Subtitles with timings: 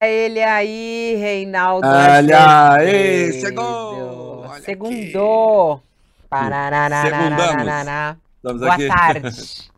[0.00, 1.86] ele aí, Reinaldo.
[1.86, 4.46] Olha aí, chegou!
[4.46, 5.82] Olha Segundou.
[6.28, 8.16] Pararararararará.
[8.36, 8.88] Estamos Boa aqui.
[8.88, 9.70] tarde.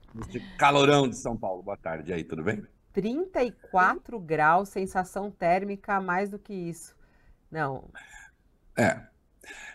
[0.56, 1.62] Calorão de São Paulo.
[1.62, 2.10] Boa tarde.
[2.10, 2.62] E aí, tudo bem?
[2.92, 6.94] 34 graus, sensação térmica mais do que isso.
[7.50, 7.84] Não,
[8.76, 9.00] É.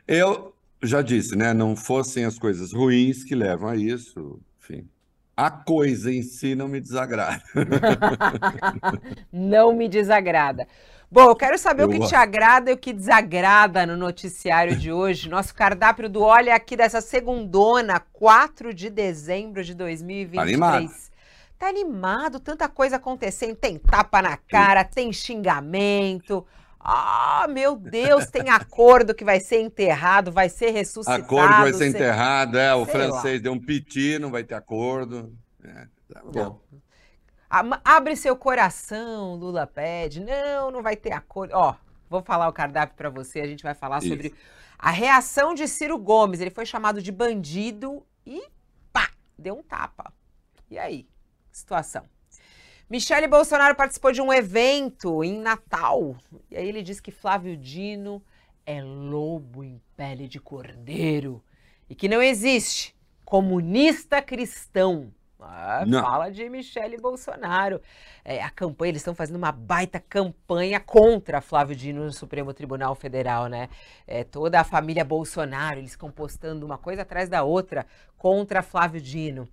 [0.08, 1.54] Eu já disse, né?
[1.54, 4.88] Não fossem as coisas ruins que levam a isso, enfim.
[5.38, 7.44] A coisa em si não me desagrada.
[9.32, 10.68] não me desagrada.
[11.12, 14.76] Bom, eu quero saber o Eu que te agrada e o que desagrada no noticiário
[14.76, 15.30] de hoje.
[15.30, 20.60] Nosso cardápio do Olha aqui dessa segundona, 4 de dezembro de 2023.
[20.60, 20.94] animado.
[21.60, 23.56] Tá animado, tanta coisa acontecendo.
[23.56, 26.46] Tem tapa na cara, tem xingamento.
[26.90, 31.22] Ah, meu Deus, tem acordo que vai ser enterrado, vai ser ressuscitado.
[31.22, 32.74] Acordo vai ser sei- enterrado, é.
[32.74, 35.38] O sei francês deu um piti, não vai ter acordo.
[35.62, 36.32] É, tá bom.
[36.32, 36.62] Não.
[37.84, 40.22] Abre seu coração, Lula pede.
[40.22, 41.52] Não, não vai ter acordo.
[41.56, 41.76] Ó,
[42.10, 43.42] vou falar o cardápio para você.
[43.42, 44.08] A gente vai falar Isso.
[44.08, 44.34] sobre
[44.80, 46.40] a reação de Ciro Gomes.
[46.40, 48.48] Ele foi chamado de bandido e
[48.94, 50.14] pá, deu um tapa.
[50.72, 51.06] E aí?
[51.52, 52.06] Situação.
[52.90, 56.16] Michele Bolsonaro participou de um evento em Natal.
[56.50, 58.24] E aí ele disse que Flávio Dino
[58.66, 61.44] é lobo em pele de cordeiro
[61.90, 65.12] e que não existe comunista cristão.
[65.40, 67.80] Ah, fala de Michele Bolsonaro.
[68.26, 72.96] É, a campanha, eles estão fazendo uma baita campanha contra Flávio Dino no Supremo Tribunal
[72.96, 73.70] Federal, né?
[74.08, 77.86] É, toda a família Bolsonaro, eles estão postando uma coisa atrás da outra
[78.18, 79.48] contra Flávio Dino.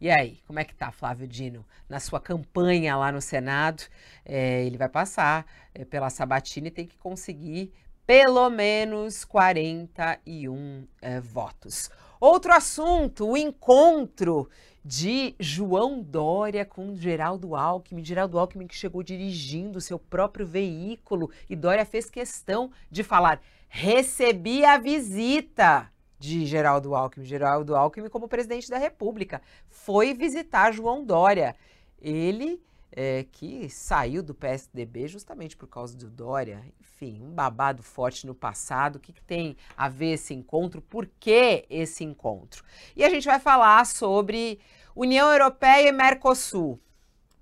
[0.00, 3.84] E aí, como é que tá Flávio Dino na sua campanha lá no Senado?
[4.24, 7.72] É, ele vai passar é, pela Sabatini e tem que conseguir
[8.06, 11.90] pelo menos 41 é, votos.
[12.20, 14.48] Outro assunto, o encontro
[14.84, 18.04] de João Dória com Geraldo Alckmin.
[18.04, 24.64] Geraldo Alckmin que chegou dirigindo seu próprio veículo e Dória fez questão de falar: recebi
[24.64, 27.24] a visita de Geraldo Alckmin.
[27.24, 31.54] Geraldo Alckmin, como presidente da República, foi visitar João Dória.
[32.00, 32.62] Ele
[32.96, 36.64] é, que saiu do PSDB justamente por causa do Dória.
[36.80, 38.96] Enfim, um babado forte no passado.
[38.96, 40.80] O que, que tem a ver esse encontro?
[40.80, 42.64] Por que esse encontro?
[42.94, 44.60] E a gente vai falar sobre
[44.94, 46.80] União Europeia e Mercosul.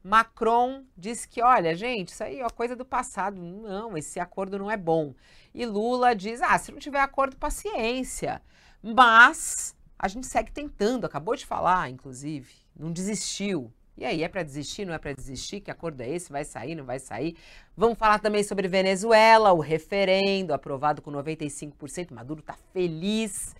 [0.02, 3.36] Macron disse que, olha, gente, isso aí é coisa do passado.
[3.36, 5.14] Não, esse acordo não é bom.
[5.54, 8.42] E Lula diz: ah, se não tiver acordo, paciência.
[8.82, 13.72] Mas a gente segue tentando, acabou de falar, inclusive, não desistiu.
[13.96, 15.60] E aí, é para desistir, não é para desistir?
[15.60, 16.32] Que acordo é esse?
[16.32, 17.36] Vai sair, não vai sair?
[17.76, 22.10] Vamos falar também sobre Venezuela, o referendo aprovado com 95%.
[22.10, 23.54] Maduro está feliz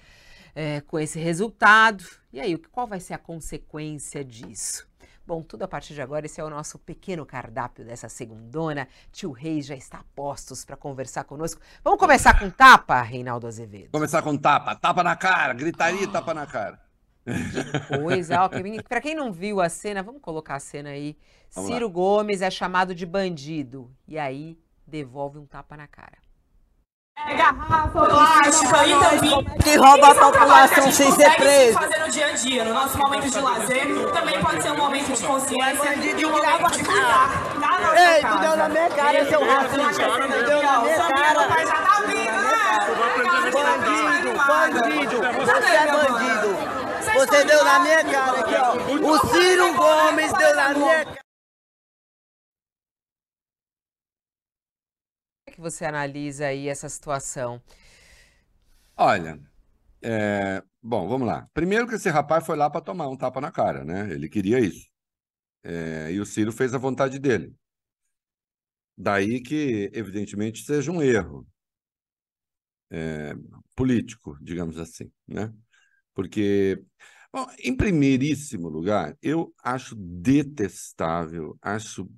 [0.54, 2.04] é, com esse resultado.
[2.32, 4.88] E aí, qual vai ser a consequência disso?
[5.26, 6.26] Bom, tudo a partir de agora.
[6.26, 8.88] Esse é o nosso pequeno cardápio dessa segundona.
[9.12, 11.60] Tio Reis já está a postos para conversar conosco.
[11.84, 13.90] Vamos começar com tapa, Reinaldo Azevedo?
[13.92, 16.80] Começar com tapa, tapa na cara, gritaria e tapa na cara.
[17.88, 21.16] Coisa, ó, que- pra quem não viu a cena, vamos colocar a cena aí.
[21.54, 26.18] Vamos Ciro Gomes é chamado de bandido e aí devolve um tapa na cara.
[27.18, 29.44] É garrafa, plástica e tampinha.
[29.62, 31.74] Que rouba a é população sem ser preso.
[31.74, 34.10] fazer no dia a dia, no nosso momento de lazer.
[34.12, 37.28] Também pode ser um momento de consciência e um momento de cuidar
[37.60, 40.04] da nossa Ei, tu deu na minha cara, seu racista.
[40.04, 41.66] Tu deu na minha cara.
[41.66, 42.62] Já tá vindo, né?
[43.52, 45.16] Bandido, bandido.
[45.46, 46.72] Você é bandido.
[47.14, 48.72] Você deu na minha cara aqui, ó.
[49.12, 51.22] O Ciro Gomes deu na minha cara.
[55.51, 57.62] Como é que você analisa aí essa situação?
[58.96, 59.38] Olha,
[60.02, 61.48] é, bom, vamos lá.
[61.54, 64.12] Primeiro que esse rapaz foi lá para tomar um tapa na cara, né?
[64.12, 64.86] Ele queria isso.
[65.62, 67.54] É, e o Ciro fez a vontade dele.
[68.96, 71.46] Daí que, evidentemente, seja um erro
[72.90, 73.34] é,
[73.76, 75.52] político, digamos assim, né?
[76.14, 76.82] Porque,
[77.32, 82.08] bom, em primeiríssimo lugar, eu acho detestável, acho,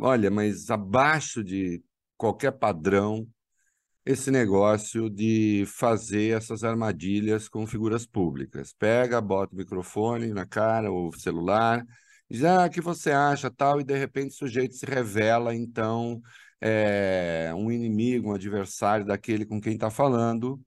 [0.00, 1.82] olha, mas abaixo de
[2.18, 3.26] qualquer padrão
[4.04, 8.72] esse negócio de fazer essas armadilhas com figuras públicas.
[8.72, 11.84] Pega, bota o microfone na cara ou celular,
[12.30, 16.22] diz, ah, que você acha, tal, e de repente o sujeito se revela, então,
[16.60, 20.60] é, um inimigo, um adversário daquele com quem está falando.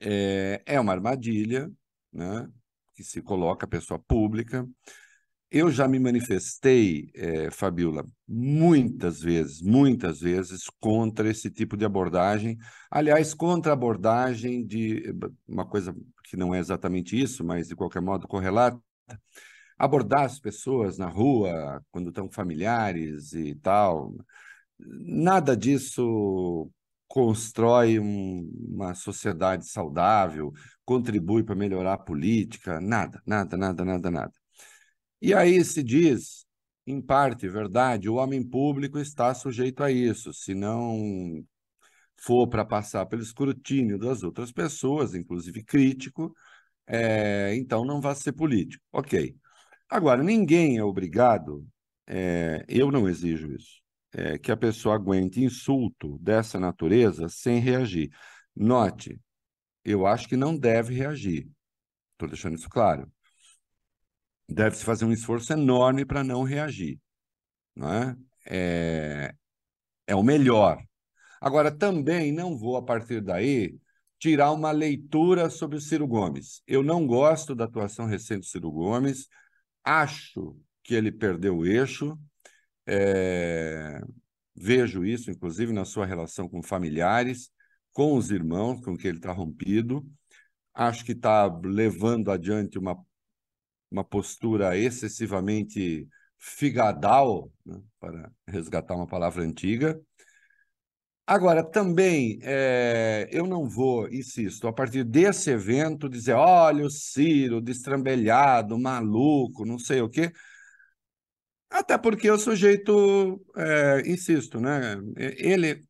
[0.00, 1.70] É, é uma armadilha,
[2.12, 2.48] né,
[2.94, 4.68] que se coloca a pessoa pública.
[5.54, 12.56] Eu já me manifestei, eh, Fabiola, muitas vezes, muitas vezes, contra esse tipo de abordagem.
[12.90, 15.14] Aliás, contra a abordagem de
[15.46, 15.94] uma coisa
[16.24, 18.80] que não é exatamente isso, mas de qualquer modo correlata,
[19.78, 24.14] abordar as pessoas na rua, quando estão familiares e tal.
[24.78, 26.70] Nada disso
[27.08, 30.52] constrói um, uma sociedade saudável,
[30.84, 34.41] contribui para melhorar a política, nada, nada, nada, nada, nada.
[35.22, 36.44] E aí se diz,
[36.84, 41.46] em parte, verdade, o homem público está sujeito a isso, se não
[42.16, 46.34] for para passar pelo escrutínio das outras pessoas, inclusive crítico,
[46.88, 48.82] é, então não vai ser político.
[48.92, 49.36] Ok.
[49.88, 51.64] Agora, ninguém é obrigado,
[52.04, 53.80] é, eu não exijo isso,
[54.12, 58.10] é, que a pessoa aguente insulto dessa natureza sem reagir.
[58.56, 59.20] Note,
[59.84, 61.48] eu acho que não deve reagir.
[62.14, 63.08] Estou deixando isso claro.
[64.48, 66.98] Deve-se fazer um esforço enorme para não reagir.
[67.74, 68.16] Não é?
[68.46, 69.34] é?
[70.06, 70.82] É o melhor.
[71.40, 73.76] Agora, também não vou, a partir daí,
[74.18, 76.62] tirar uma leitura sobre o Ciro Gomes.
[76.66, 79.28] Eu não gosto da atuação recente do Ciro Gomes,
[79.82, 82.16] acho que ele perdeu o eixo,
[82.86, 84.00] é...
[84.54, 87.50] vejo isso, inclusive, na sua relação com familiares,
[87.92, 90.06] com os irmãos, com que ele está rompido.
[90.74, 92.96] Acho que está levando adiante uma,
[93.92, 96.08] uma postura excessivamente
[96.38, 100.00] figadal, né, para resgatar uma palavra antiga.
[101.24, 107.60] Agora, também, é, eu não vou, insisto, a partir desse evento, dizer, olha o Ciro,
[107.60, 110.32] destrambelhado, maluco, não sei o quê.
[111.70, 114.96] Até porque o sujeito, é, insisto, né?
[115.16, 115.82] Ele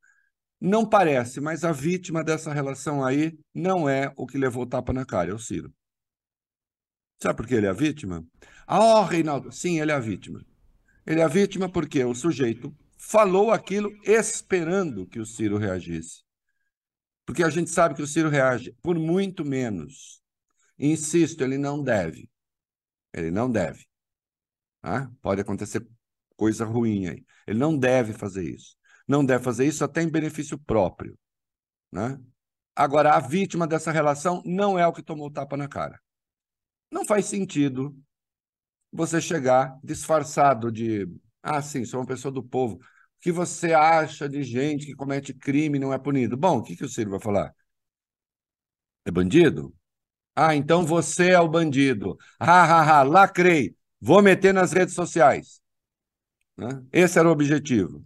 [0.60, 4.92] não parece, mas a vítima dessa relação aí não é o que levou o tapa
[4.92, 5.72] na cara, é o Ciro.
[7.22, 8.26] Sabe por que ele é a vítima?
[8.66, 10.44] Ah, oh, Reinaldo, sim, ele é a vítima.
[11.06, 16.24] Ele é a vítima porque o sujeito falou aquilo esperando que o Ciro reagisse.
[17.24, 20.20] Porque a gente sabe que o Ciro reage por muito menos.
[20.76, 22.28] Insisto, ele não deve.
[23.12, 23.86] Ele não deve.
[24.82, 25.86] Ah, pode acontecer
[26.34, 27.24] coisa ruim aí.
[27.46, 28.74] Ele não deve fazer isso.
[29.06, 31.16] Não deve fazer isso até em benefício próprio.
[31.92, 32.18] Né?
[32.74, 36.00] Agora, a vítima dessa relação não é o que tomou o tapa na cara.
[36.92, 37.96] Não faz sentido
[38.92, 41.08] você chegar disfarçado de
[41.42, 42.78] ah, sim, sou uma pessoa do povo
[43.20, 46.36] que você acha de gente que comete crime e não é punido?
[46.36, 47.54] Bom, o que, que o Ciro vai falar?
[49.04, 49.74] É bandido?
[50.34, 52.16] Ah, então você é o bandido.
[52.38, 53.76] Ha, ha, ha, lacrei.
[54.00, 55.60] Vou meter nas redes sociais.
[56.56, 56.68] Né?
[56.92, 58.04] Esse era o objetivo.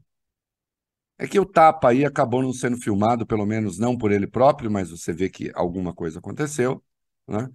[1.18, 4.70] É que o tapa aí acabou não sendo filmado, pelo menos não por ele próprio,
[4.70, 6.84] mas você vê que alguma coisa aconteceu.
[7.26, 7.48] Né?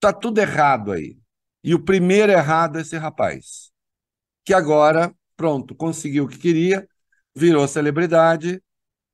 [0.00, 1.18] Tá tudo errado aí.
[1.62, 3.70] E o primeiro errado é esse rapaz,
[4.44, 6.88] que agora Pronto, conseguiu o que queria,
[7.36, 8.62] virou celebridade,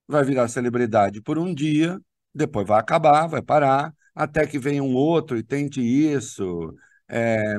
[0.09, 2.01] vai virar celebridade por um dia,
[2.35, 6.75] depois vai acabar, vai parar, até que venha um outro e tente isso.
[7.09, 7.57] É,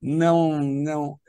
[0.00, 1.20] não, não.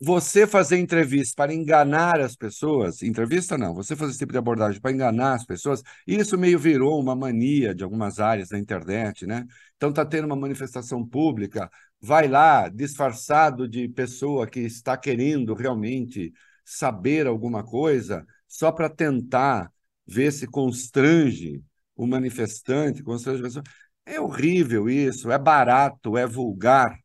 [0.00, 4.80] Você fazer entrevista para enganar as pessoas, entrevista não, você fazer esse tipo de abordagem
[4.80, 9.44] para enganar as pessoas, isso meio virou uma mania de algumas áreas da internet, né?
[9.76, 11.68] Então está tendo uma manifestação pública,
[12.00, 16.32] vai lá disfarçado de pessoa que está querendo realmente
[16.64, 19.68] saber alguma coisa, só para tentar
[20.06, 21.60] ver se constrange
[21.96, 23.64] o manifestante, constrange a pessoa.
[24.06, 26.96] É horrível isso, é barato, é vulgar.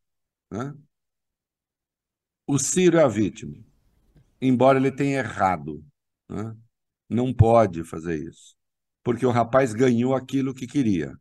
[0.50, 0.74] Né?
[2.46, 3.56] O Ciro é a vítima,
[4.40, 5.82] embora ele tenha errado.
[6.28, 6.54] Né?
[7.08, 8.54] Não pode fazer isso,
[9.02, 11.14] porque o rapaz ganhou aquilo que queria.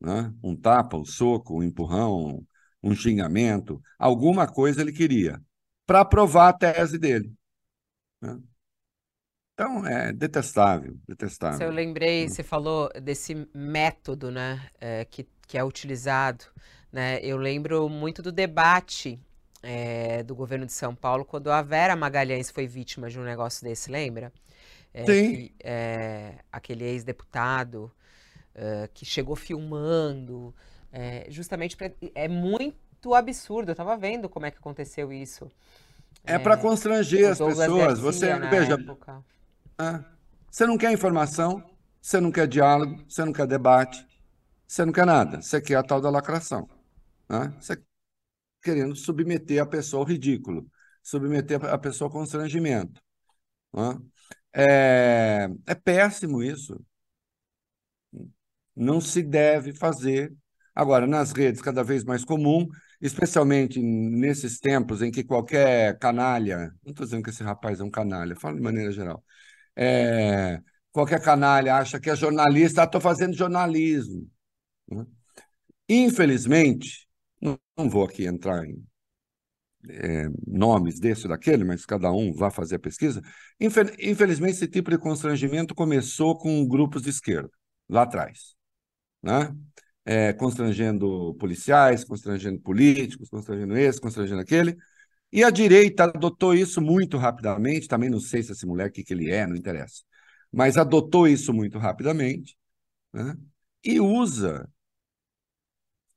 [0.00, 0.32] Né?
[0.42, 2.44] Um tapa, um soco, um empurrão,
[2.82, 5.40] um xingamento, alguma coisa ele queria,
[5.86, 7.32] para provar a tese dele.
[8.20, 8.38] Né?
[9.54, 11.66] Então, é detestável, detestável.
[11.66, 12.28] Eu lembrei, hum.
[12.28, 16.44] você falou desse método né, é, que, que é utilizado.
[16.90, 17.20] Né?
[17.22, 19.20] Eu lembro muito do debate
[19.62, 23.64] é, do governo de São Paulo quando a Vera Magalhães foi vítima de um negócio
[23.64, 24.32] desse, lembra?
[24.92, 25.34] É, Sim.
[25.34, 27.90] Que, é, aquele ex-deputado
[28.92, 30.54] que chegou filmando
[30.92, 33.70] é, justamente pra, é muito absurdo.
[33.70, 35.50] Eu estava vendo como é que aconteceu isso.
[36.24, 37.98] É, é para constranger as pessoas.
[37.98, 38.76] você veja,
[39.78, 40.04] ah,
[40.50, 41.64] você não quer informação,
[42.00, 44.06] você não quer diálogo, você não quer debate,
[44.68, 45.40] você não quer nada.
[45.40, 46.68] Você quer a tal da lacração.
[47.28, 47.52] Né?
[47.58, 47.80] Você
[48.62, 50.68] querendo submeter a pessoa ao ridículo,
[51.02, 53.00] submeter a pessoa ao constrangimento.
[53.74, 53.98] Né?
[54.54, 56.80] É, é péssimo isso.
[58.74, 60.34] Não se deve fazer
[60.74, 62.66] Agora, nas redes, cada vez mais comum,
[63.00, 67.90] especialmente nesses tempos em que qualquer canalha, não estou dizendo que esse rapaz é um
[67.90, 69.22] canalha, falo de maneira geral,
[69.76, 74.30] é, qualquer canalha acha que é jornalista, estou ah, fazendo jornalismo.
[74.90, 75.06] Né?
[75.88, 77.08] Infelizmente,
[77.76, 78.84] não, vou aqui entrar em
[79.88, 83.20] é, nomes desse ou daquele, mas cada um vai fazer a pesquisa.
[83.60, 87.50] Infelizmente, esse tipo de constrangimento começou com grupos de esquerda,
[87.88, 88.54] lá atrás.
[89.22, 89.54] Né?
[90.04, 94.76] É, constrangendo policiais, constrangendo políticos, constrangendo esse, constrangendo aquele.
[95.32, 99.30] E a direita adotou isso muito rapidamente, também não sei se esse moleque que ele
[99.30, 100.02] é, não interessa,
[100.52, 102.56] mas adotou isso muito rapidamente
[103.12, 103.36] né?
[103.84, 104.68] e usa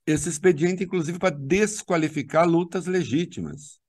[0.05, 3.79] esse expediente, inclusive, para desqualificar lutas legítimas.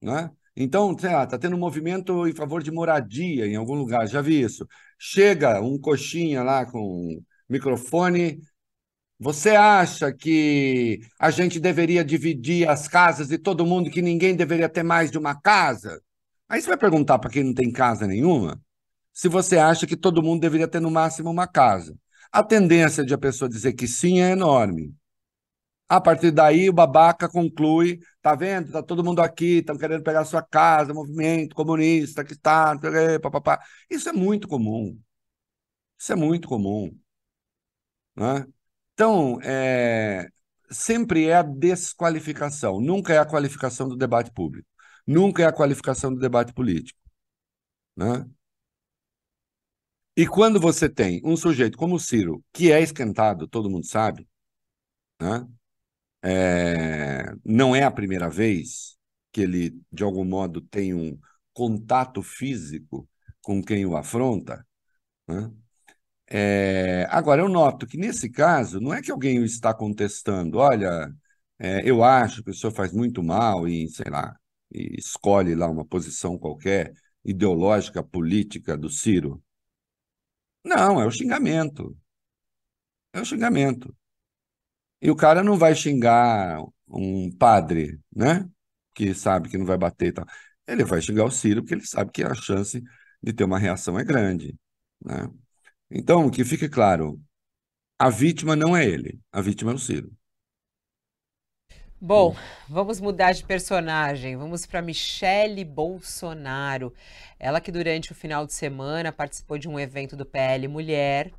[0.00, 0.30] Né?
[0.56, 4.66] Então, está tendo um movimento em favor de moradia em algum lugar, já vi isso.
[4.98, 8.40] Chega um coxinha lá com microfone.
[9.18, 14.68] Você acha que a gente deveria dividir as casas de todo mundo, que ninguém deveria
[14.68, 16.00] ter mais de uma casa?
[16.48, 18.60] Aí você vai perguntar para quem não tem casa nenhuma
[19.14, 21.96] se você acha que todo mundo deveria ter no máximo uma casa.
[22.32, 24.92] A tendência de a pessoa dizer que sim é enorme.
[25.96, 28.72] A partir daí, o babaca conclui: tá vendo?
[28.72, 32.76] Tá todo mundo aqui, estão querendo pegar sua casa, movimento comunista que está.
[33.22, 33.60] Papapá.
[33.88, 34.98] Isso é muito comum.
[35.98, 36.98] Isso é muito comum.
[38.16, 38.46] Né?
[38.94, 40.28] Então, é,
[40.70, 44.68] sempre é a desqualificação, nunca é a qualificação do debate público,
[45.06, 46.98] nunca é a qualificação do debate político.
[47.96, 48.26] Né?
[50.16, 54.28] E quando você tem um sujeito como o Ciro, que é esquentado, todo mundo sabe,
[55.20, 55.46] né?
[56.24, 58.96] É, não é a primeira vez
[59.32, 61.18] que ele, de algum modo, tem um
[61.52, 63.08] contato físico
[63.42, 64.66] com quem o afronta.
[65.28, 65.52] Né?
[66.30, 71.12] É, agora, eu noto que nesse caso, não é que alguém o está contestando, olha,
[71.58, 74.36] é, eu acho que o senhor faz muito mal e, sei lá,
[74.72, 76.92] e escolhe lá uma posição qualquer,
[77.24, 79.42] ideológica, política do Ciro.
[80.64, 81.96] Não, é o xingamento.
[83.12, 83.94] É o xingamento.
[85.04, 86.58] E o cara não vai xingar
[86.88, 88.48] um padre, né?
[88.94, 90.24] Que sabe que não vai bater e tal.
[90.66, 92.82] Ele vai xingar o Ciro, porque ele sabe que a chance
[93.22, 94.56] de ter uma reação é grande,
[95.04, 95.28] né?
[95.90, 97.20] Então, que fique claro,
[97.98, 100.10] a vítima não é ele, a vítima é o Ciro.
[102.00, 102.34] Bom,
[102.66, 104.36] vamos mudar de personagem.
[104.36, 106.94] Vamos para Michele Bolsonaro.
[107.38, 111.30] Ela que durante o final de semana participou de um evento do PL Mulher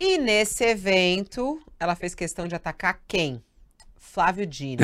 [0.00, 3.44] e nesse evento, ela fez questão de atacar quem?
[3.98, 4.82] Flávio Dino.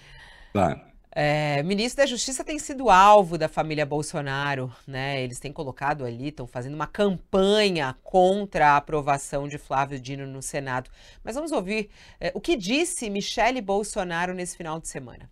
[0.52, 0.80] claro.
[1.16, 5.22] É, ministro da Justiça tem sido alvo da família Bolsonaro, né?
[5.22, 10.40] Eles têm colocado ali, estão fazendo uma campanha contra a aprovação de Flávio Dino no
[10.40, 10.90] Senado.
[11.22, 15.30] Mas vamos ouvir é, o que disse Michele Bolsonaro nesse final de semana.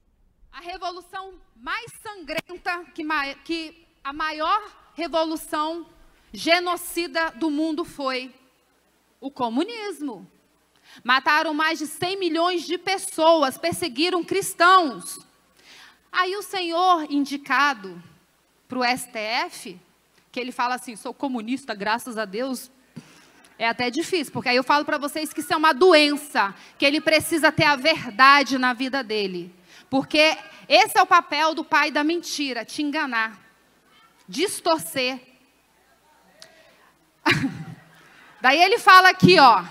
[0.52, 3.04] A revolução mais sangrenta que,
[3.44, 4.60] que a maior
[4.94, 5.86] revolução
[6.32, 8.32] genocida do mundo foi
[9.22, 10.28] o comunismo.
[11.02, 15.20] Mataram mais de 100 milhões de pessoas, perseguiram cristãos.
[16.10, 18.02] Aí o senhor indicado
[18.68, 19.80] para o STF,
[20.30, 22.70] que ele fala assim: sou comunista, graças a Deus.
[23.58, 26.84] É até difícil, porque aí eu falo para vocês que isso é uma doença, que
[26.84, 29.54] ele precisa ter a verdade na vida dele.
[29.88, 30.36] Porque
[30.68, 33.40] esse é o papel do pai da mentira: te enganar,
[34.28, 35.20] distorcer.
[38.42, 39.62] Daí ele fala aqui, ó.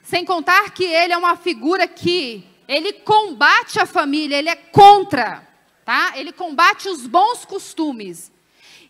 [0.00, 5.44] Sem contar que ele é uma figura que ele combate a família, ele é contra,
[5.84, 6.12] tá?
[6.14, 8.30] Ele combate os bons costumes.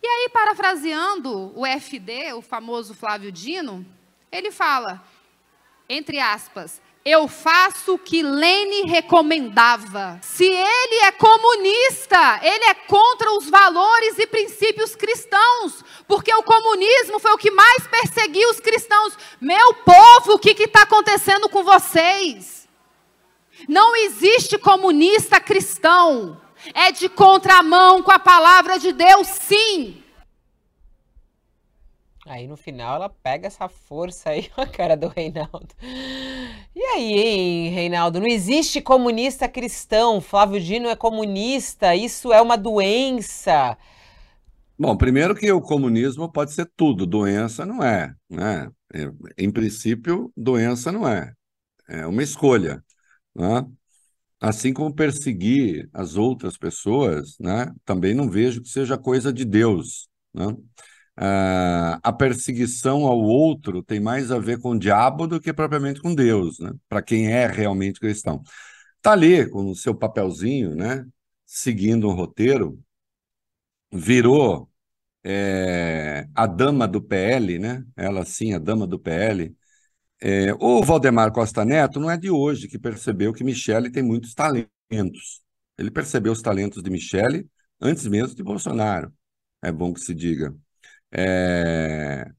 [0.03, 3.87] E aí, parafraseando o FD, o famoso Flávio Dino,
[4.31, 5.03] ele fala,
[5.89, 10.19] entre aspas, eu faço o que Lene recomendava.
[10.23, 17.19] Se ele é comunista, ele é contra os valores e princípios cristãos, porque o comunismo
[17.19, 19.17] foi o que mais perseguiu os cristãos.
[19.41, 22.69] Meu povo, o que está acontecendo com vocês?
[23.67, 26.41] Não existe comunista cristão.
[26.75, 30.03] É de contramão com a palavra de Deus, sim.
[32.29, 35.69] Aí no final ela pega essa força aí a cara do Reinaldo.
[36.77, 38.21] E aí, hein, Reinaldo?
[38.21, 40.21] Não existe comunista cristão.
[40.21, 41.95] Flávio Dino é comunista.
[41.95, 43.79] Isso é uma doença.
[44.79, 48.71] Bom, primeiro que o comunismo pode ser tudo, doença não é, né?
[48.95, 51.33] É, em princípio, doença não é.
[51.89, 52.85] É uma escolha,
[53.35, 53.67] né?
[54.41, 57.73] Assim como perseguir as outras pessoas, né?
[57.85, 60.47] Também não vejo que seja coisa de Deus, né?
[61.19, 66.01] Uh, a perseguição ao outro tem mais a ver com o diabo do que propriamente
[66.01, 66.73] com Deus, né?
[66.89, 68.43] Para quem é realmente cristão.
[68.99, 71.07] Está ali com o seu papelzinho, né?
[71.47, 72.81] Seguindo um roteiro,
[73.93, 74.71] virou
[75.25, 77.85] é, a dama do PL, né?
[77.97, 79.57] Ela sim, a dama do PL,
[80.23, 84.35] É, o Valdemar Costa Neto não é de hoje que percebeu que Michele tem muitos
[84.35, 85.43] talentos.
[85.79, 87.49] Ele percebeu os talentos de Michele
[87.81, 89.13] antes mesmo de Bolsonaro.
[89.63, 90.57] É bom que se diga.
[91.13, 92.31] É...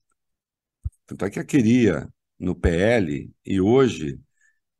[1.05, 2.07] Tanto é que a queria
[2.39, 4.19] no PL e hoje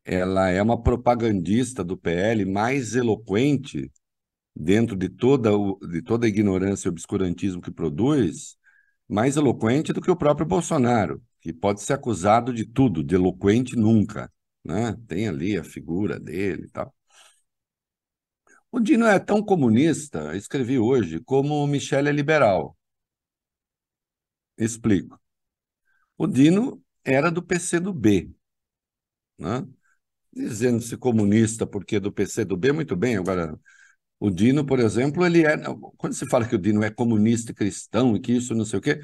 [0.05, 3.91] ela é uma propagandista do PL mais eloquente
[4.55, 8.58] dentro de toda, o, de toda a ignorância e obscurantismo que produz,
[9.08, 13.75] mais eloquente do que o próprio Bolsonaro, que pode ser acusado de tudo, de eloquente
[13.75, 14.31] nunca.
[14.63, 14.96] Né?
[15.08, 16.93] Tem ali a figura dele e tal.
[18.72, 22.77] O Dino é tão comunista, escrevi hoje, como o Michel é liberal.
[24.60, 25.20] Explico.
[26.18, 28.34] O Dino era do PCdoB,
[29.38, 29.66] né?
[30.34, 33.18] dizendo-se comunista porque do PCdoB, muito bem.
[33.18, 33.60] Agora,
[34.20, 35.58] o Dino, por exemplo, ele é.
[35.98, 38.82] Quando se fala que o Dino é comunista cristão e que isso não sei o
[38.82, 39.01] quê,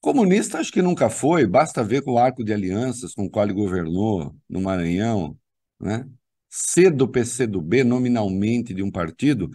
[0.00, 3.44] comunista acho que nunca foi, basta ver com o arco de alianças com o qual
[3.46, 5.38] ele governou no Maranhão,
[5.80, 6.08] né?
[6.48, 9.50] ser do PCdoB, nominalmente de um partido,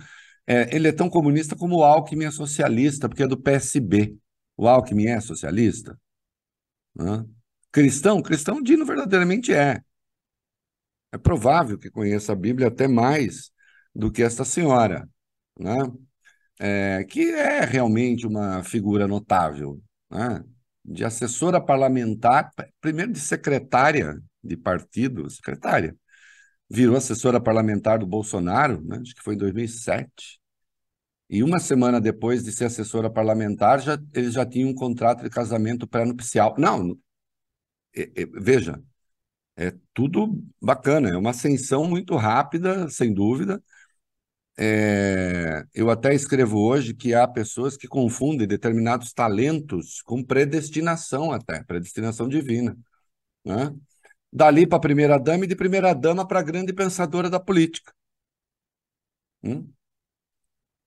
[0.48, 4.18] é, ele é tão comunista como o Alckmin é socialista, porque é do PSB.
[4.56, 6.00] O Alckmin é socialista?
[6.96, 7.26] Né?
[7.72, 8.22] Cristão?
[8.22, 9.82] Cristão, Dino verdadeiramente é.
[11.12, 13.52] É provável que conheça a Bíblia até mais
[13.94, 15.08] do que esta senhora,
[15.60, 15.78] né?
[16.60, 20.44] É, que é realmente uma figura notável, né?
[20.86, 25.96] de assessora parlamentar, primeiro de secretária de partido, secretária,
[26.70, 29.00] virou assessora parlamentar do Bolsonaro, né?
[29.02, 30.40] acho que foi em 2007.
[31.34, 35.32] E uma semana depois de ser assessora parlamentar, já, eles já tinham um contrato de
[35.32, 36.54] casamento pré-nupcial.
[36.60, 36.96] Não,
[37.96, 38.80] é, é, veja,
[39.58, 43.64] é tudo bacana, é uma ascensão muito rápida, sem dúvida.
[44.58, 51.64] É, eu até escrevo hoje que há pessoas que confundem determinados talentos com predestinação até,
[51.64, 52.78] predestinação divina.
[53.46, 53.76] Né?
[54.32, 57.92] dali para a primeira-dama e de primeira-dama para a grande pensadora da política.
[59.44, 59.74] Hum?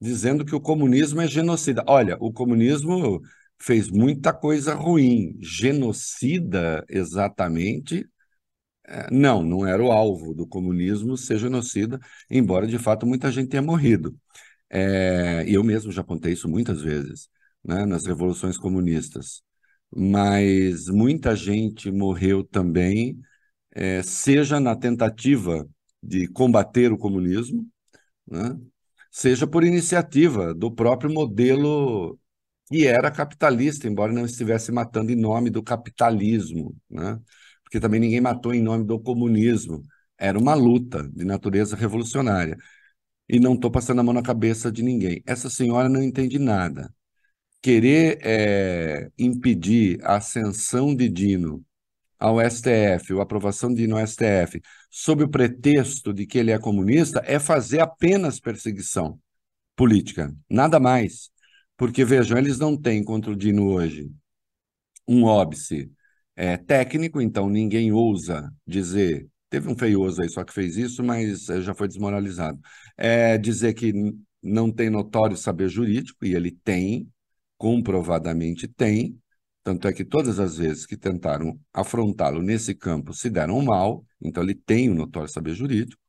[0.00, 1.82] Dizendo que o comunismo é genocida.
[1.88, 3.20] Olha, o comunismo
[3.60, 5.36] fez muita coisa ruim.
[5.40, 8.06] Genocida, exatamente,
[8.86, 11.98] é, não, não era o alvo do comunismo ser genocida,
[12.30, 14.16] embora de fato muita gente tenha morrido.
[14.70, 17.28] É, eu mesmo já contei isso muitas vezes,
[17.64, 19.42] né, nas revoluções comunistas.
[19.94, 23.18] Mas muita gente morreu também
[23.74, 25.68] é, seja na tentativa
[26.02, 27.66] de combater o comunismo,
[28.26, 28.58] né?
[29.16, 32.18] Seja por iniciativa do próprio modelo
[32.68, 37.18] que era capitalista, embora não estivesse matando em nome do capitalismo, né?
[37.64, 39.82] porque também ninguém matou em nome do comunismo.
[40.18, 42.58] Era uma luta de natureza revolucionária.
[43.28, 45.22] E não estou passando a mão na cabeça de ninguém.
[45.26, 46.92] Essa senhora não entende nada.
[47.62, 51.64] Querer é, impedir a ascensão de Dino
[52.18, 56.58] ao STF, ou aprovação de ir no STF, sob o pretexto de que ele é
[56.58, 59.18] comunista, é fazer apenas perseguição
[59.76, 61.30] política, nada mais.
[61.76, 64.10] Porque, vejam, eles não têm contra o Dino hoje
[65.06, 65.90] um óbice
[66.34, 69.28] é, técnico, então ninguém ousa dizer.
[69.48, 72.58] Teve um feioso aí só que fez isso, mas é, já foi desmoralizado.
[72.96, 73.92] É, dizer que
[74.42, 77.08] não tem notório saber jurídico, e ele tem,
[77.56, 79.18] comprovadamente tem,
[79.66, 84.44] tanto é que todas as vezes que tentaram afrontá-lo nesse campo se deram mal, então
[84.44, 86.00] ele tem um notório saber jurídico.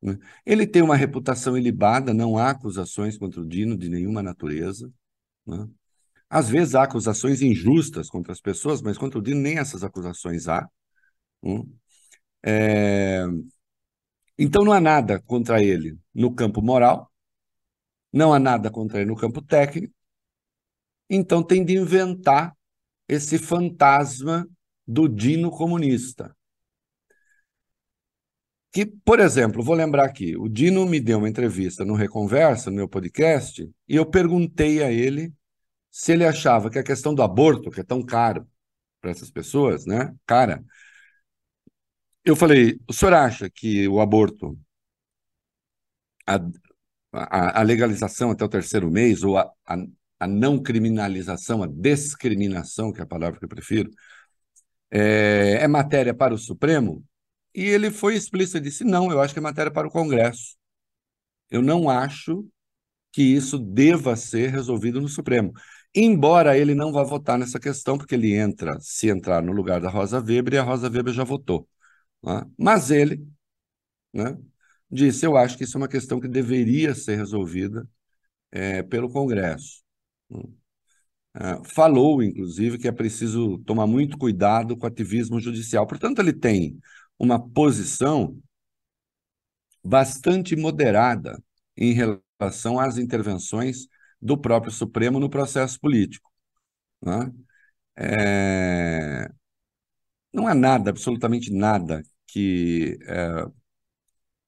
[0.00, 0.16] Né?
[0.46, 4.88] Ele tem uma reputação ilibada, não há acusações contra o Dino de nenhuma natureza.
[5.44, 5.68] Né?
[6.30, 10.46] Às vezes há acusações injustas contra as pessoas, mas contra o Dino nem essas acusações
[10.46, 10.68] há.
[11.42, 11.60] Né?
[12.44, 13.24] É...
[14.38, 17.10] Então não há nada contra ele no campo moral,
[18.12, 19.92] não há nada contra ele no campo técnico,
[21.10, 22.56] então tem de inventar
[23.12, 24.48] esse fantasma
[24.86, 26.34] do Dino comunista.
[28.72, 32.76] Que, por exemplo, vou lembrar aqui, o Dino me deu uma entrevista no Reconversa, no
[32.76, 35.32] meu podcast, e eu perguntei a ele
[35.90, 38.48] se ele achava que a questão do aborto, que é tão caro
[39.00, 40.14] para essas pessoas, né?
[40.26, 40.64] Cara,
[42.24, 44.58] eu falei, o senhor acha que o aborto,
[46.26, 46.36] a,
[47.12, 49.76] a, a legalização até o terceiro mês, ou a, a
[50.22, 53.90] a não criminalização, a descriminação, que é a palavra que eu prefiro,
[54.90, 57.04] é, é matéria para o Supremo?
[57.54, 60.56] E ele foi explícito e disse: não, eu acho que é matéria para o Congresso.
[61.50, 62.46] Eu não acho
[63.12, 65.52] que isso deva ser resolvido no Supremo.
[65.94, 69.90] Embora ele não vá votar nessa questão, porque ele entra, se entrar no lugar da
[69.90, 71.68] Rosa Weber, e a Rosa Weber já votou.
[72.22, 72.42] Né?
[72.58, 73.26] Mas ele
[74.12, 74.38] né,
[74.90, 77.88] disse: eu acho que isso é uma questão que deveria ser resolvida
[78.52, 79.81] é, pelo Congresso.
[80.38, 85.86] Uh, falou, inclusive, que é preciso tomar muito cuidado com o ativismo judicial.
[85.86, 86.78] Portanto, ele tem
[87.18, 88.36] uma posição
[89.84, 91.42] bastante moderada
[91.76, 93.86] em relação às intervenções
[94.20, 96.30] do próprio Supremo no processo político.
[97.02, 97.32] Né?
[97.96, 99.28] É...
[100.32, 103.46] Não há nada, absolutamente nada, que, é,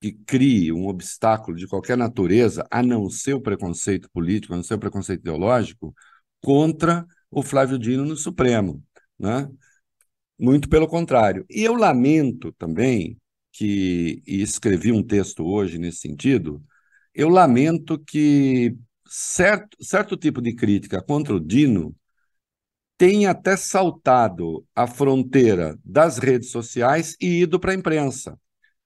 [0.05, 4.63] que crie um obstáculo de qualquer natureza, a não ser o preconceito político, a não
[4.63, 5.95] ser o preconceito ideológico,
[6.43, 8.83] contra o Flávio Dino no Supremo.
[9.19, 9.49] Né?
[10.39, 11.47] Muito pelo contrário.
[11.49, 13.19] E eu lamento também
[13.51, 16.63] que, e escrevi um texto hoje nesse sentido,
[17.15, 18.77] eu lamento que
[19.09, 21.97] certo, certo tipo de crítica contra o Dino
[22.99, 28.39] tem até saltado a fronteira das redes sociais e ido para a imprensa,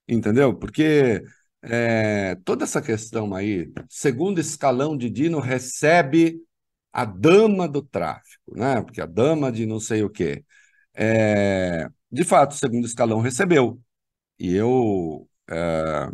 [0.09, 0.55] entendeu?
[0.55, 1.23] Porque
[1.62, 6.40] é, toda essa questão aí, segundo escalão de Dino recebe
[6.92, 8.81] a dama do tráfico, né?
[8.83, 10.44] Porque a dama de não sei o quê.
[10.94, 13.81] É, de fato, segundo escalão recebeu.
[14.38, 16.11] E eu é,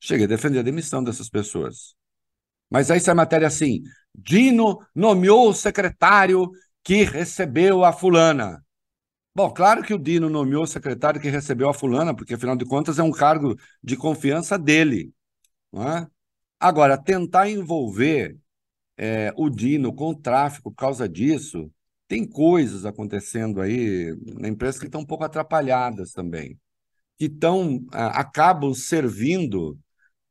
[0.00, 1.94] cheguei a defender a demissão dessas pessoas.
[2.70, 3.82] Mas aí sai matéria assim:
[4.14, 6.50] Dino nomeou o secretário
[6.84, 8.64] que recebeu a fulana.
[9.34, 12.64] Bom, claro que o Dino nomeou o secretário que recebeu a fulana, porque afinal de
[12.64, 15.12] contas é um cargo de confiança dele.
[15.74, 16.06] É?
[16.58, 18.36] Agora, tentar envolver
[18.96, 21.70] é, o Dino com o tráfico por causa disso,
[22.08, 26.58] tem coisas acontecendo aí na imprensa que estão um pouco atrapalhadas também,
[27.16, 29.78] que estão, acabam servindo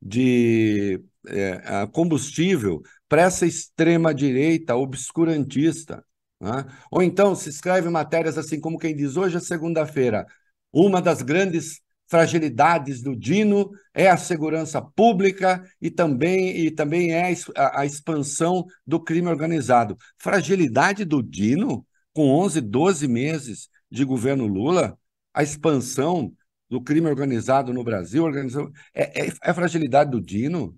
[0.02, 6.06] de é, combustível para essa extrema-direita obscurantista
[6.40, 6.66] né?
[6.90, 10.26] Ou então se escreve matérias assim como quem diz, hoje é segunda-feira,
[10.72, 17.32] uma das grandes fragilidades do Dino é a segurança pública e também, e também é
[17.56, 19.96] a, a expansão do crime organizado.
[20.18, 24.98] Fragilidade do Dino, com 11, 12 meses de governo Lula,
[25.34, 26.34] a expansão
[26.68, 30.76] do crime organizado no Brasil, organizado, é, é, é fragilidade do Dino?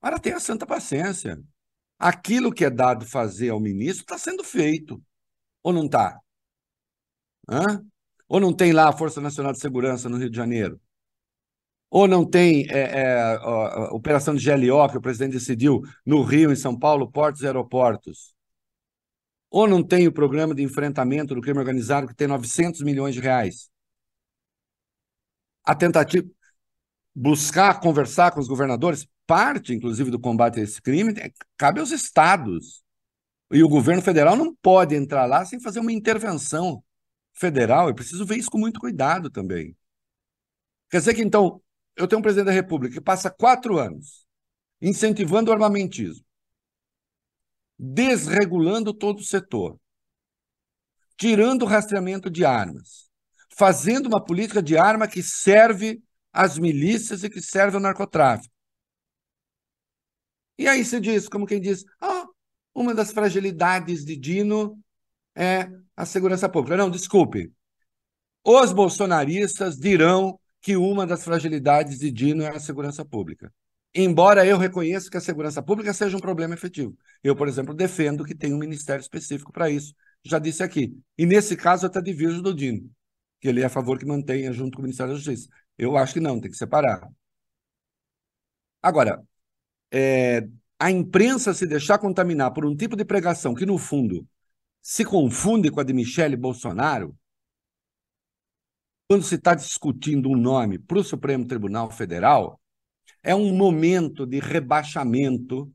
[0.00, 1.40] Para ter a santa paciência
[2.04, 5.02] aquilo que é dado fazer ao ministro está sendo feito.
[5.62, 6.20] Ou não está?
[8.28, 10.78] Ou não tem lá a Força Nacional de Segurança no Rio de Janeiro?
[11.90, 16.52] Ou não tem é, é, a, operação de GLO que o presidente decidiu no Rio,
[16.52, 18.34] em São Paulo, portos e aeroportos?
[19.48, 23.20] Ou não tem o programa de enfrentamento do crime organizado que tem 900 milhões de
[23.22, 23.70] reais?
[25.64, 26.28] A tentativa
[27.14, 31.90] buscar conversar com os governadores, parte, inclusive, do combate a esse crime, é, cabe aos
[31.90, 32.82] estados.
[33.52, 36.82] E o governo federal não pode entrar lá sem fazer uma intervenção
[37.32, 37.88] federal.
[37.88, 39.76] Eu preciso ver isso com muito cuidado também.
[40.90, 41.62] Quer dizer que, então,
[41.96, 44.24] eu tenho um presidente da República que passa quatro anos
[44.80, 46.24] incentivando o armamentismo,
[47.78, 49.78] desregulando todo o setor,
[51.16, 53.08] tirando o rastreamento de armas,
[53.56, 58.53] fazendo uma política de arma que serve às milícias e que servem ao narcotráfico.
[60.58, 62.26] E aí se diz, como quem diz, ah,
[62.74, 64.78] uma das fragilidades de Dino
[65.34, 66.76] é a segurança pública.
[66.76, 67.52] Não, desculpe.
[68.44, 73.52] Os bolsonaristas dirão que uma das fragilidades de Dino é a segurança pública.
[73.94, 76.96] Embora eu reconheça que a segurança pública seja um problema efetivo.
[77.22, 79.94] Eu, por exemplo, defendo que tenha um ministério específico para isso.
[80.24, 80.98] Já disse aqui.
[81.16, 82.90] E nesse caso, eu até divirjo do Dino,
[83.40, 85.48] que ele é a favor que mantenha junto com o Ministério da Justiça.
[85.78, 87.08] Eu acho que não, tem que separar.
[88.82, 89.22] Agora,
[89.94, 94.26] é, a imprensa se deixar contaminar por um tipo de pregação que, no fundo,
[94.82, 97.16] se confunde com a de Michele Bolsonaro,
[99.08, 102.60] quando se está discutindo um nome para o Supremo Tribunal Federal,
[103.22, 105.72] é um momento de rebaixamento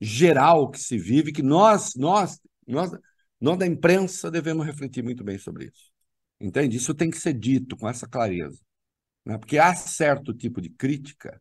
[0.00, 2.92] geral que se vive, que nós, nós, nós,
[3.40, 5.90] nós da imprensa devemos refletir muito bem sobre isso.
[6.40, 6.76] Entende?
[6.76, 8.58] Isso tem que ser dito com essa clareza.
[9.24, 9.36] Né?
[9.36, 11.40] Porque há certo tipo de crítica,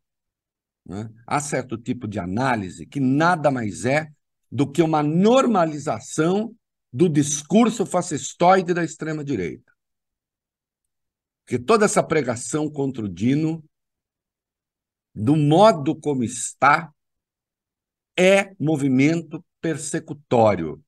[0.86, 1.10] né?
[1.26, 4.10] há certo tipo de análise que nada mais é
[4.52, 6.56] do que uma normalização
[6.92, 9.72] do discurso fascistoide da extrema-direita.
[11.46, 13.64] Porque toda essa pregação contra o Dino,
[15.14, 16.92] do modo como está,
[18.18, 20.84] é movimento persecutório.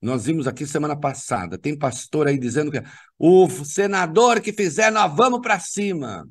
[0.00, 2.82] Nós vimos aqui semana passada, tem pastor aí dizendo que
[3.18, 6.28] o senador que fizer, nós vamos para cima.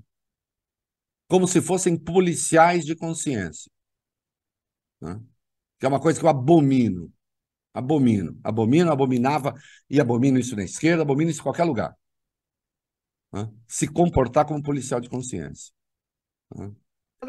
[1.28, 3.70] Como se fossem policiais de consciência.
[5.02, 5.20] Né?
[5.80, 7.12] Que é uma coisa que eu abomino.
[7.74, 8.40] Abomino.
[8.44, 9.54] Abomino, abominava
[9.90, 11.96] e abomino isso na esquerda, abomino isso em qualquer lugar.
[13.32, 13.52] Né?
[13.68, 15.72] Se comportar como policial de consciência.
[16.56, 16.72] Né?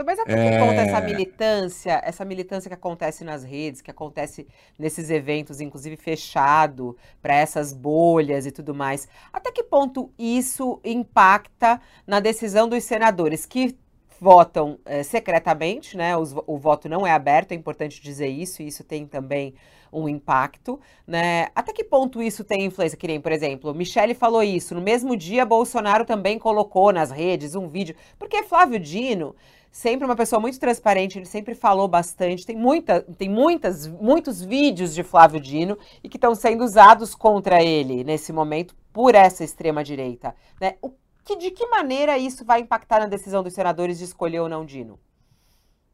[0.04, 4.46] Mas até que ponto essa militância, essa militância que acontece nas redes, que acontece
[4.78, 11.80] nesses eventos, inclusive fechado, para essas bolhas e tudo mais, até que ponto isso impacta
[12.06, 13.78] na decisão dos senadores que
[14.20, 16.16] votam é, secretamente, né?
[16.16, 19.54] Os, o voto não é aberto, é importante dizer isso, e isso tem também
[19.92, 21.48] um impacto, né?
[21.54, 22.98] Até que ponto isso tem influência?
[22.98, 27.54] Que nem, por exemplo, Michele falou isso, no mesmo dia Bolsonaro também colocou nas redes
[27.54, 29.34] um vídeo, porque Flávio Dino
[29.70, 32.44] sempre uma pessoa muito transparente, ele sempre falou bastante.
[32.44, 37.62] Tem, muita, tem muitas, muitos vídeos de Flávio Dino e que estão sendo usados contra
[37.62, 40.34] ele nesse momento por essa extrema-direita.
[40.60, 40.74] Né?
[40.82, 40.90] O
[41.28, 44.64] que, de que maneira isso vai impactar na decisão dos senadores de escolher ou não
[44.64, 44.98] Dino?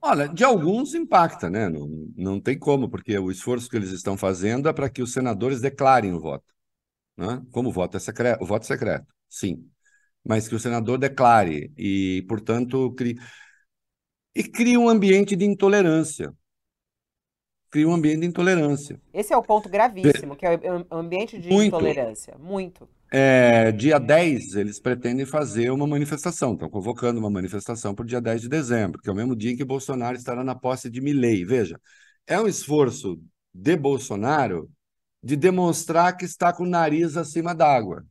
[0.01, 1.68] Olha, de alguns impacta, né?
[1.68, 5.12] Não, não tem como, porque o esforço que eles estão fazendo é para que os
[5.12, 6.44] senadores declarem o voto.
[7.16, 7.42] Né?
[7.51, 9.68] Como o voto é secreto, o voto é secreto, sim.
[10.25, 13.16] Mas que o senador declare e, portanto, crie
[14.37, 16.33] e cria um ambiente de intolerância.
[17.70, 19.01] Cria um ambiente de intolerância.
[19.12, 20.59] Esse é o ponto gravíssimo, que é
[20.90, 21.68] o ambiente de Muito.
[21.68, 22.37] intolerância.
[22.38, 22.88] Muito.
[23.16, 28.20] É, dia 10, eles pretendem fazer uma manifestação, estão convocando uma manifestação para o dia
[28.20, 31.00] 10 de dezembro, que é o mesmo dia em que Bolsonaro estará na posse de
[31.00, 31.44] Milley.
[31.44, 31.81] Veja,
[32.27, 33.22] é um esforço
[33.55, 34.68] de Bolsonaro
[35.22, 38.05] de demonstrar que está com o nariz acima d'água.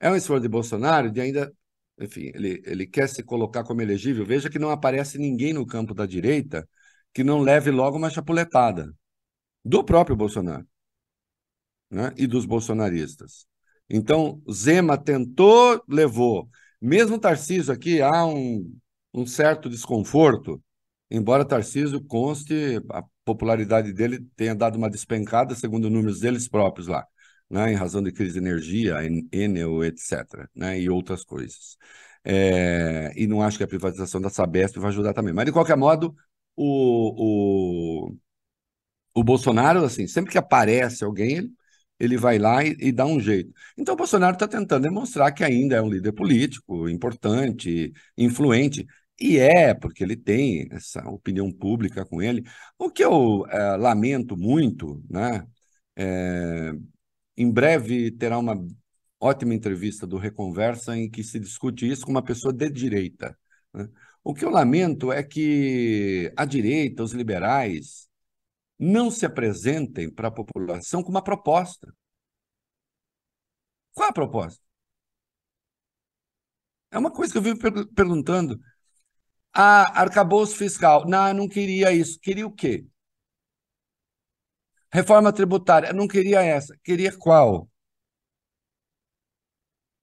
[0.00, 1.52] É um esforço de Bolsonaro de ainda
[2.00, 5.94] enfim, ele, ele quer se colocar como elegível, veja que não aparece ninguém no campo
[5.94, 6.68] da direita
[7.14, 8.92] que não leve logo uma chapuletada
[9.64, 10.66] do próprio Bolsonaro
[11.90, 12.12] né?
[12.16, 13.51] e dos bolsonaristas.
[13.92, 16.48] Então, Zema tentou, levou.
[16.80, 18.74] Mesmo Tarcísio aqui, há um,
[19.14, 20.62] um certo desconforto,
[21.10, 27.06] embora Tarcísio conste, a popularidade dele tenha dado uma despencada, segundo números deles próprios lá
[27.50, 28.96] né, em razão de crise de energia,
[29.30, 31.76] Enel, etc., né, e outras coisas.
[32.24, 35.34] É, e não acho que a privatização da Sabesp vai ajudar também.
[35.34, 36.14] Mas, de qualquer modo,
[36.56, 38.16] o, o,
[39.14, 41.52] o Bolsonaro, assim, sempre que aparece alguém, ele,
[42.02, 43.52] ele vai lá e, e, dá um jeito.
[43.78, 48.84] Então, o Bolsonaro está tentando demonstrar que ainda é um líder político importante, influente.
[49.20, 52.42] E é, porque ele tem essa opinião pública com ele.
[52.76, 55.46] O que eu é, lamento muito, né?
[55.96, 56.72] É,
[57.36, 58.56] em breve terá uma
[59.20, 63.38] ótima entrevista do Reconversa em que se discute isso com uma pessoa de direita.
[63.72, 63.88] Né?
[64.24, 68.08] O que eu lamento é que a direita, os liberais,
[68.78, 71.92] não se apresentem para a população com uma proposta.
[73.94, 74.62] Qual a proposta?
[76.90, 78.60] É uma coisa que eu vivo per perguntando.
[79.54, 81.06] Ah, arcabouço fiscal.
[81.08, 82.18] Não, não queria isso.
[82.20, 82.86] Queria o quê?
[84.92, 87.68] Reforma tributária, não queria essa, queria qual?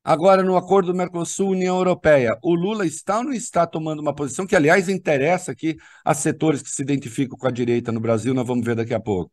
[0.09, 4.11] Agora, no acordo do Mercosul, União Europeia, o Lula está ou não está tomando uma
[4.11, 8.33] posição que, aliás, interessa aqui a setores que se identificam com a direita no Brasil,
[8.33, 9.31] nós vamos ver daqui a pouco.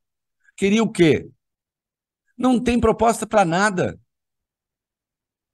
[0.54, 1.30] Queria o quê?
[2.36, 3.98] Não tem proposta para nada.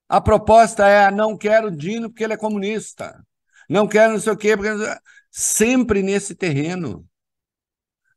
[0.09, 3.25] A proposta é: não quero Dino porque ele é comunista.
[3.69, 4.73] Não quero não sei o quê, porque...
[5.31, 7.09] sempre nesse terreno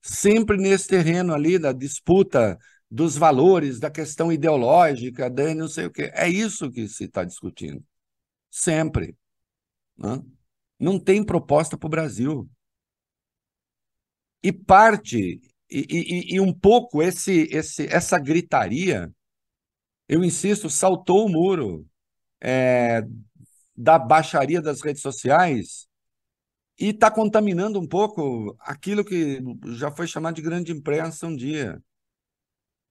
[0.05, 2.59] sempre nesse terreno ali da disputa
[2.89, 6.12] dos valores, da questão ideológica, da não sei o quê.
[6.13, 7.84] É isso que se está discutindo.
[8.50, 9.15] Sempre.
[9.98, 10.21] Né?
[10.80, 12.50] Não tem proposta para o Brasil.
[14.43, 19.12] E parte, e, e, e, um pouco esse, esse, essa gritaria,
[20.08, 21.86] eu insisto, saltou o muro
[22.39, 23.02] é,
[23.76, 25.88] da baixaria das redes sociais
[26.80, 29.41] e está contaminando um pouco aquilo que
[29.78, 31.82] já foi chamado de grande imprensa um dia.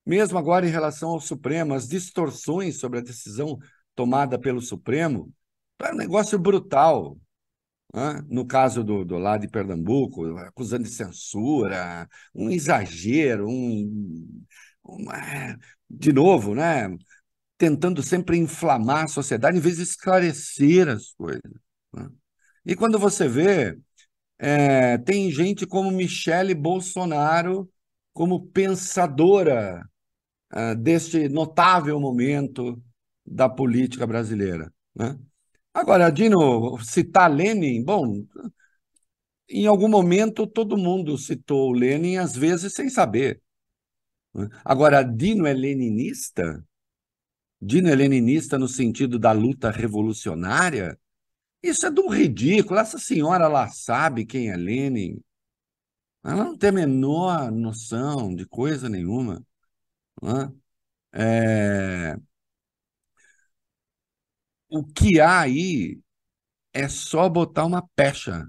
[0.06, 3.58] Mesmo agora em relação ao Supremo, as distorções sobre a decisão
[3.94, 5.32] tomada pelo Supremo,
[5.80, 7.18] é um negócio brutal.
[7.94, 8.22] Né?
[8.28, 14.44] No caso do, do lado de Pernambuco, acusando de censura, um exagero, um,
[14.82, 16.94] uma, de novo, né?
[17.56, 21.42] tentando sempre inflamar a sociedade em vez de esclarecer as coisas.
[21.92, 22.08] Né?
[22.66, 23.78] E quando você vê,
[24.38, 27.70] é, tem gente como Michele Bolsonaro
[28.12, 29.88] como pensadora
[30.54, 32.80] é, deste notável momento
[33.26, 34.72] da política brasileira.
[34.94, 35.18] Né?
[35.72, 38.24] Agora, Dino, citar Lenin, bom,
[39.48, 43.42] em algum momento todo mundo citou Lenin, às vezes sem saber.
[44.32, 44.48] Né?
[44.64, 46.64] Agora, Dino é leninista?
[47.60, 50.96] Dino é leninista no sentido da luta revolucionária?
[51.62, 52.78] Isso é um ridículo.
[52.78, 55.18] Essa senhora lá sabe quem é Lenin.
[56.22, 59.42] Ela não tem a menor noção de coisa nenhuma.
[61.12, 62.16] É...
[64.68, 66.00] O que há aí
[66.74, 68.48] É só botar uma pecha.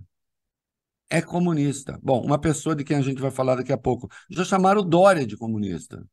[1.10, 2.00] É comunista.
[2.04, 4.08] Bom, uma pessoa de quem a gente vai falar daqui a pouco.
[4.30, 6.06] Já chamaram Dória de comunista.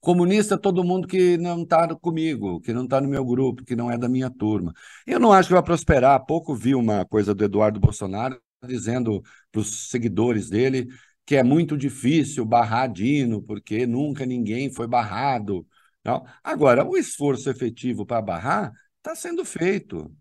[0.00, 3.74] Comunista é todo mundo que não está comigo, que não está no meu grupo, que
[3.74, 4.72] não é da minha turma.
[5.06, 6.14] Eu não acho que vai prosperar.
[6.14, 10.86] Há pouco vi uma coisa do Eduardo Bolsonaro dizendo para os seguidores dele
[11.26, 15.66] que é muito difícil barrar Dino, porque nunca ninguém foi barrado.
[16.04, 16.24] Não.
[16.42, 20.14] Agora, o esforço efetivo para barrar está sendo feito,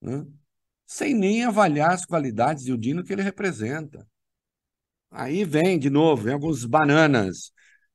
[0.00, 0.26] né?
[0.86, 4.06] sem nem avaliar as qualidades e o Dino que ele representa.
[5.10, 7.52] Aí vem, de novo, vem alguns bananas.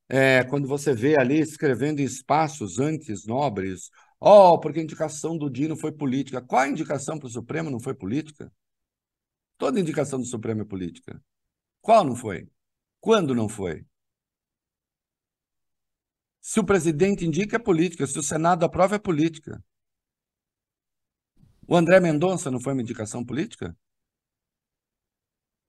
[0.10, 5.50] É, quando você vê ali escrevendo em espaços antes nobres, oh, porque a indicação do
[5.50, 6.42] Dino foi política.
[6.42, 8.52] Qual a indicação para o Supremo não foi política?
[9.58, 11.22] Toda indicação do Supremo é política.
[11.82, 12.50] Qual não foi?
[13.00, 13.86] Quando não foi?
[16.40, 18.06] Se o presidente indica, é política.
[18.06, 19.64] Se o Senado aprova, é política.
[21.68, 23.76] O André Mendonça não foi uma indicação política?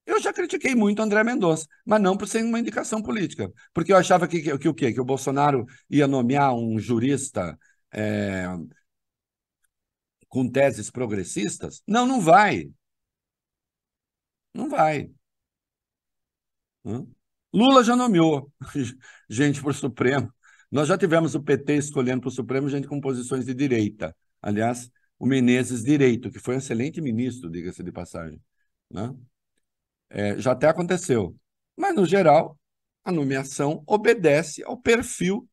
[0.04, 3.50] Eu já critiquei muito o André Mendonça, mas não por ser uma indicação política.
[3.72, 4.92] Porque eu achava que, que, que o quê?
[4.92, 7.56] Que o Bolsonaro ia nomear um jurista
[7.92, 8.46] é,
[10.28, 11.82] com teses progressistas?
[11.86, 12.72] Não, não vai.
[14.54, 15.10] Não vai.
[17.52, 18.50] Lula já nomeou
[19.28, 20.32] gente para o Supremo.
[20.70, 24.16] Nós já tivemos o PT escolhendo para o Supremo gente com posições de direita.
[24.40, 28.40] Aliás, o Menezes Direito, que foi um excelente ministro, diga-se de passagem.
[28.90, 29.14] Né?
[30.08, 31.36] É, já até aconteceu.
[31.76, 32.58] Mas, no geral,
[33.04, 35.48] a nomeação obedece ao perfil,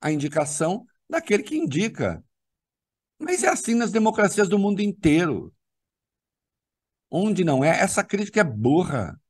[0.00, 2.22] à indicação daquele que indica.
[3.18, 5.52] Mas é assim nas democracias do mundo inteiro.
[7.10, 9.20] Onde não é, essa crítica é burra.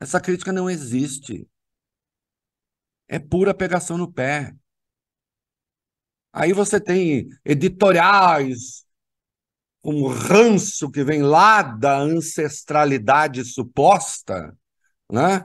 [0.00, 1.46] Essa crítica não existe.
[3.06, 4.54] É pura pegação no pé.
[6.32, 8.86] Aí você tem editoriais
[9.84, 14.56] um ranço que vem lá da ancestralidade suposta,
[15.10, 15.44] né?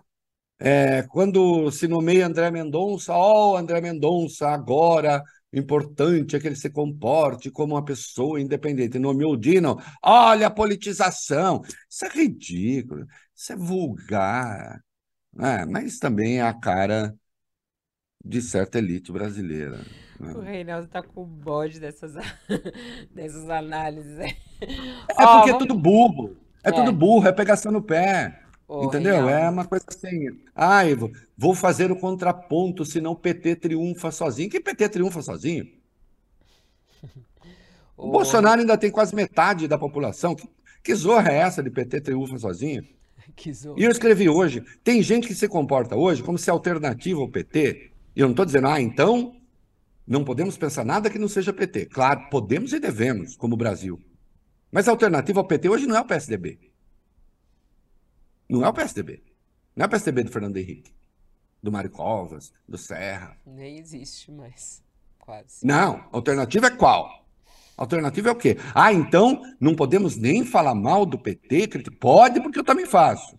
[0.60, 6.56] É, quando se nomeia André Mendonça, ó, oh, André Mendonça, agora importante é que ele
[6.56, 9.00] se comporte como uma pessoa independente.
[9.00, 11.62] Nomeou Dino, olha a politização.
[11.89, 14.82] Isso é ridículo, isso é vulgar,
[15.34, 15.65] né?
[15.65, 17.13] mas também é a cara
[18.24, 19.78] de certa elite brasileira.
[20.19, 20.34] Né?
[20.34, 22.13] O Reinaldo tá com o bode dessas,
[23.13, 24.17] dessas análises.
[24.17, 26.36] É, é porque é tudo burro.
[26.63, 28.41] É, é, tudo burro, é pegação no pé.
[28.69, 29.15] entendeu?
[29.15, 29.30] Reinaldo.
[29.30, 30.30] É uma coisa assim.
[30.56, 30.82] Ah,
[31.38, 34.50] vou fazer o contraponto, senão o PT triunfa sozinho.
[34.50, 35.67] Que PT triunfa sozinho?
[37.98, 40.36] O Bolsonaro ainda tem quase metade da população.
[40.36, 40.45] Que,
[40.84, 42.84] que zorra é essa de PT triunfa sozinho?
[43.78, 47.30] E eu escrevi hoje: tem gente que se comporta hoje como se a alternativa ao
[47.30, 49.36] PT e eu não estou dizendo, ah, então
[50.08, 51.88] não podemos pensar nada que não seja PT.
[51.88, 54.02] Claro, podemos e devemos, como Brasil.
[54.71, 56.71] Mas a alternativa ao PT hoje não é o PSDB.
[58.48, 59.21] Não é o PSDB.
[59.76, 60.93] Não é o PSDB do Fernando Henrique,
[61.62, 63.38] do Mário Covas, do Serra.
[63.45, 64.82] Nem existe mais,
[65.19, 65.65] quase.
[65.65, 67.24] Não, a alternativa é qual?
[67.77, 68.57] Alternativa é o quê?
[68.73, 71.67] Ah, então não podemos nem falar mal do PT?
[71.99, 73.38] Pode, porque eu também faço.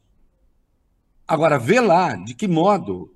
[1.27, 3.13] Agora, vê lá de que modo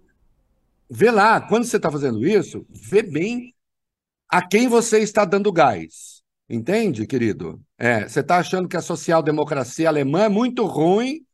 [0.90, 3.54] vê lá, quando você está fazendo isso, vê bem
[4.28, 6.22] a quem você está dando gás.
[6.48, 7.60] Entende, querido?
[7.78, 11.24] É, você está achando que a social-democracia alemã é muito ruim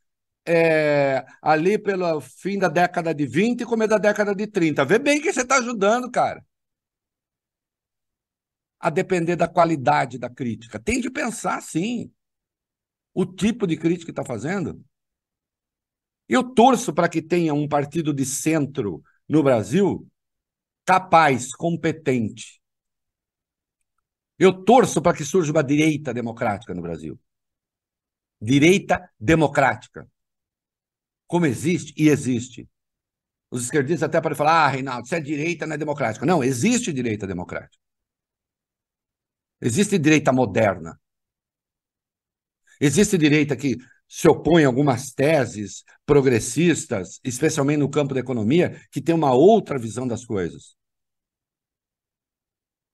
[0.46, 4.85] é, ali pelo fim da década de 20 e começo da década de 30.
[4.85, 6.44] Vê bem que você está ajudando, cara.
[8.87, 10.79] A depender da qualidade da crítica.
[10.79, 12.12] Tem de pensar, sim,
[13.12, 14.81] o tipo de crítica que está fazendo.
[16.29, 20.07] Eu torço para que tenha um partido de centro no Brasil
[20.85, 22.61] capaz, competente.
[24.38, 27.18] Eu torço para que surja uma direita democrática no Brasil.
[28.40, 30.09] Direita democrática.
[31.27, 32.68] Como existe e existe.
[33.51, 36.25] Os esquerdistas até podem falar: ah, Reinaldo, se é direita, não é democrática.
[36.25, 37.86] Não, existe direita democrática.
[39.61, 41.01] Existe direita moderna.
[42.81, 43.76] Existe direita que
[44.09, 49.78] se opõe a algumas teses progressistas, especialmente no campo da economia, que tem uma outra
[49.78, 50.76] visão das coisas.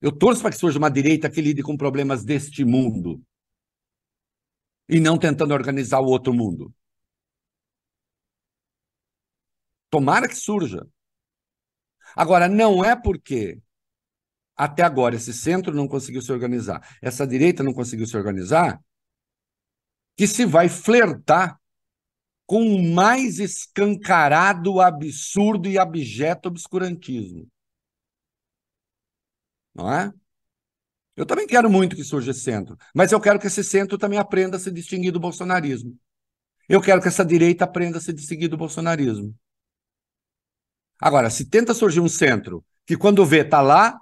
[0.00, 3.22] Eu torço para que surja uma direita que lide com problemas deste mundo
[4.88, 6.74] e não tentando organizar o outro mundo.
[9.90, 10.86] Tomara que surja.
[12.16, 13.60] Agora, não é porque
[14.56, 18.80] até agora esse centro não conseguiu se organizar, essa direita não conseguiu se organizar,
[20.16, 21.58] que se vai flertar
[22.46, 27.48] com o mais escancarado, absurdo e abjeto obscurantismo.
[29.74, 30.12] Não é?
[31.16, 34.18] Eu também quero muito que surja esse centro, mas eu quero que esse centro também
[34.18, 35.98] aprenda a se distinguir do bolsonarismo.
[36.68, 39.34] Eu quero que essa direita aprenda a se distinguir do bolsonarismo.
[41.00, 43.98] Agora, se tenta surgir um centro que, quando vê, está lá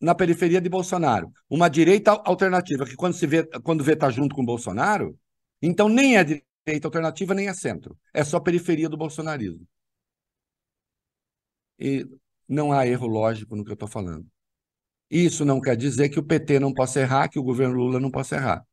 [0.00, 4.34] na periferia de Bolsonaro, uma direita alternativa que, quando, se vê, quando vê, está junto
[4.34, 5.18] com Bolsonaro,
[5.60, 7.96] então nem é direita alternativa, nem é centro.
[8.14, 9.66] É só periferia do bolsonarismo.
[11.78, 12.06] E
[12.48, 14.26] não há erro lógico no que eu estou falando.
[15.10, 18.10] Isso não quer dizer que o PT não possa errar, que o governo Lula não
[18.10, 18.66] possa errar.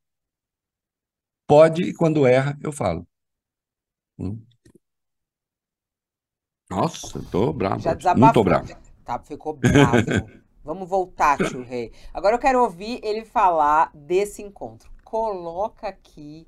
[1.47, 3.07] Pode, e quando erra, eu falo.
[4.17, 4.43] Hum.
[6.69, 7.79] Nossa, eu tô bravo.
[7.81, 7.95] Já
[8.33, 8.67] tô bravo.
[9.03, 10.44] Tá, ficou bravo.
[10.65, 11.91] Vamos voltar, tio Rei.
[12.11, 14.91] Agora eu quero ouvir ele falar desse encontro.
[15.03, 16.47] Coloca aqui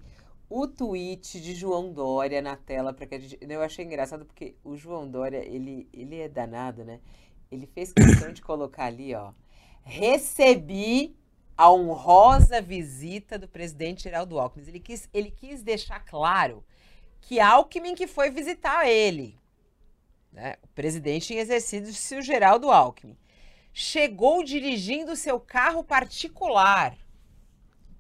[0.50, 3.38] o tweet de João Dória na tela para que a gente.
[3.40, 7.00] Eu achei engraçado porque o João Dória, ele, ele é danado, né?
[7.52, 9.34] Ele fez questão de colocar ali, ó.
[9.84, 11.16] Recebi
[11.56, 14.68] a honrosa visita do presidente Geraldo Alckmin.
[14.68, 16.66] Ele quis, ele quis deixar claro
[17.22, 19.38] que Alckmin que foi visitar ele.
[20.34, 20.56] Né?
[20.64, 23.16] O presidente em exercício, o Geraldo Alckmin.
[23.80, 26.98] Chegou dirigindo seu carro particular.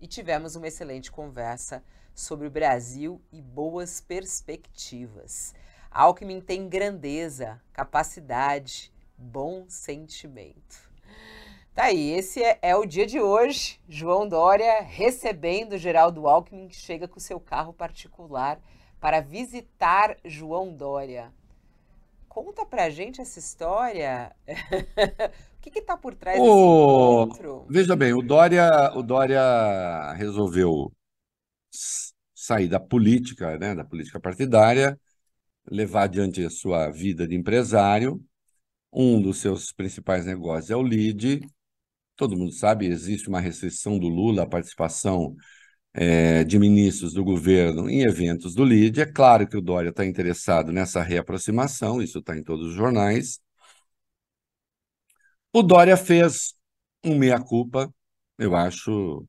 [0.01, 1.83] E tivemos uma excelente conversa
[2.15, 5.53] sobre o Brasil e boas perspectivas.
[5.91, 10.91] Alckmin tem grandeza, capacidade, bom sentimento.
[11.75, 13.79] Tá aí, esse é, é, o dia de hoje.
[13.87, 18.59] João Dória recebendo Geraldo Alckmin, que chega com seu carro particular
[18.99, 21.31] para visitar João Dória.
[22.27, 24.35] Conta pra gente essa história.
[25.67, 27.65] o que está por trás desse encontro?
[27.69, 30.91] Veja bem, o Dória, o Dória resolveu
[32.33, 34.97] sair da política, né, da política partidária,
[35.69, 38.23] levar adiante a sua vida de empresário.
[38.91, 41.41] Um dos seus principais negócios é o LID.
[42.15, 45.35] Todo mundo sabe, existe uma restrição do Lula à participação
[45.93, 49.01] é, de ministros do governo em eventos do LID.
[49.01, 53.39] É claro que o Dória está interessado nessa reaproximação, isso está em todos os jornais.
[55.57, 56.53] O Dória fez
[57.03, 57.91] um meia-culpa,
[58.37, 59.27] eu acho,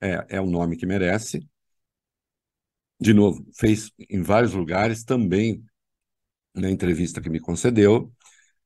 [0.00, 1.48] é, é o nome que merece.
[2.98, 5.64] De novo, fez em vários lugares, também
[6.52, 8.12] na entrevista que me concedeu,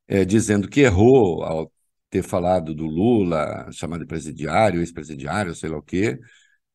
[0.09, 1.73] é, dizendo que errou ao
[2.11, 6.19] ter falado do Lula, chamado de presidiário, ex-presidiário, sei lá o quê,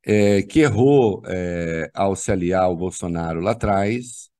[0.05, 4.30] é, que errou é, ao se aliar ao Bolsonaro lá atrás,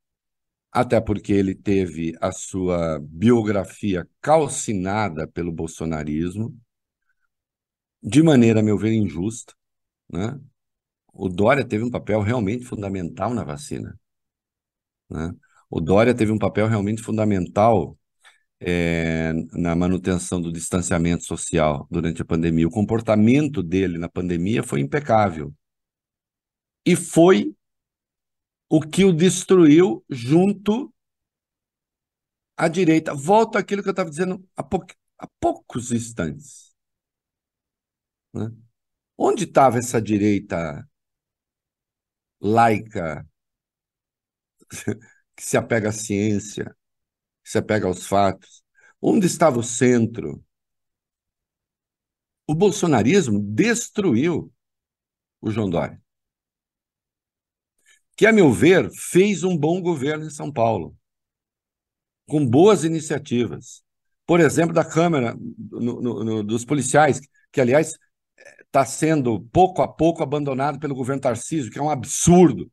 [0.71, 6.57] até porque ele teve a sua biografia calcinada pelo bolsonarismo,
[8.01, 9.53] de maneira, a meu ver, injusta.
[10.09, 10.39] Né?
[11.13, 13.99] O Dória teve um papel realmente fundamental na vacina.
[15.09, 15.33] Né?
[15.69, 17.97] O Dória teve um papel realmente fundamental
[18.59, 22.67] é, na manutenção do distanciamento social durante a pandemia.
[22.67, 25.53] O comportamento dele na pandemia foi impecável.
[26.85, 27.55] E foi
[28.71, 30.93] o que o destruiu junto
[32.55, 33.13] à direita.
[33.13, 34.85] Volto àquilo que eu estava dizendo há, pou...
[35.17, 36.73] há, poucos instantes.
[38.33, 38.49] Né?
[39.17, 40.87] Onde estava essa direita
[42.39, 43.27] laica
[45.35, 46.73] que se apega à ciência,
[47.43, 48.63] se apega aos fatos.
[49.01, 50.41] Onde estava o centro?
[52.47, 54.49] O bolsonarismo destruiu
[55.41, 56.01] o João Dória,
[58.15, 60.95] que, a meu ver, fez um bom governo em São Paulo,
[62.27, 63.83] com boas iniciativas.
[64.25, 67.19] Por exemplo, da Câmara no, no, no, dos policiais,
[67.51, 67.97] que, aliás,
[68.65, 72.71] está sendo pouco a pouco abandonado pelo governo Tarcísio, que é um absurdo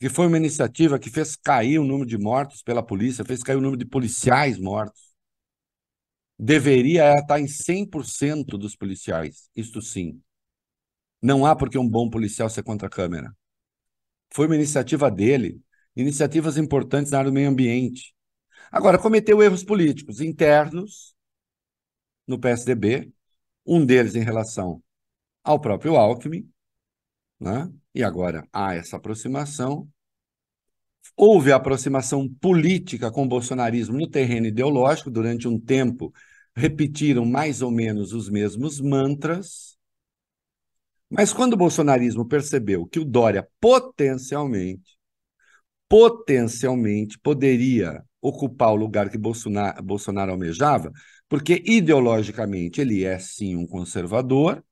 [0.00, 3.56] que foi uma iniciativa que fez cair o número de mortos pela polícia, fez cair
[3.56, 5.08] o número de policiais mortos.
[6.38, 10.20] Deveria estar em 100% dos policiais, isto sim.
[11.22, 13.32] Não há porque um bom policial ser contra a câmera.
[14.30, 15.60] Foi uma iniciativa dele,
[15.96, 18.14] iniciativas importantes na área do meio ambiente.
[18.70, 21.14] Agora, cometeu erros políticos internos
[22.26, 23.10] no PSDB,
[23.64, 24.82] um deles em relação
[25.42, 26.48] ao próprio Alckmin,
[27.40, 27.72] né?
[27.94, 29.88] e agora há essa aproximação.
[31.16, 36.12] Houve aproximação política com o bolsonarismo no terreno ideológico, durante um tempo
[36.54, 39.77] repetiram mais ou menos os mesmos mantras.
[41.10, 44.98] Mas quando o bolsonarismo percebeu que o Dória potencialmente,
[45.88, 50.92] potencialmente poderia ocupar o lugar que Bolsonaro, Bolsonaro almejava,
[51.28, 54.62] porque ideologicamente ele é sim um conservador,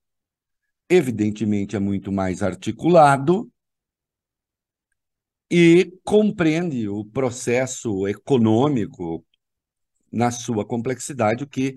[0.89, 3.51] evidentemente é muito mais articulado
[5.49, 9.25] e compreende o processo econômico
[10.11, 11.75] na sua complexidade, o que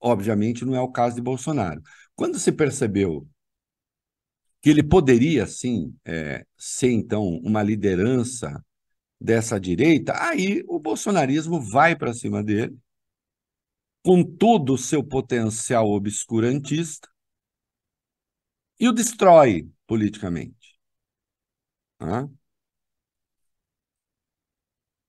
[0.00, 1.82] Obviamente, não é o caso de Bolsonaro.
[2.16, 3.28] Quando se percebeu
[4.60, 8.64] que ele poderia, sim, é, ser, então, uma liderança
[9.20, 12.76] dessa direita, aí o bolsonarismo vai para cima dele,
[14.02, 17.08] com todo o seu potencial obscurantista,
[18.78, 20.78] e o destrói politicamente.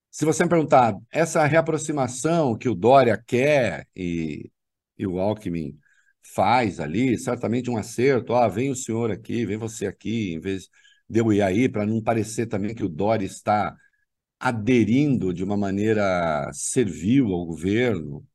[0.09, 4.51] Se você me perguntar, essa reaproximação que o Dória quer e,
[4.97, 5.79] e o Alckmin
[6.23, 10.69] faz ali, certamente um acerto, ah, vem o senhor aqui, vem você aqui, em vez
[11.09, 13.75] de eu ir aí, para não parecer também que o Dória está
[14.39, 18.25] aderindo de uma maneira servil ao governo,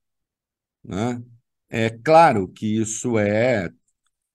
[0.84, 1.22] né?
[1.68, 3.70] É claro que isso é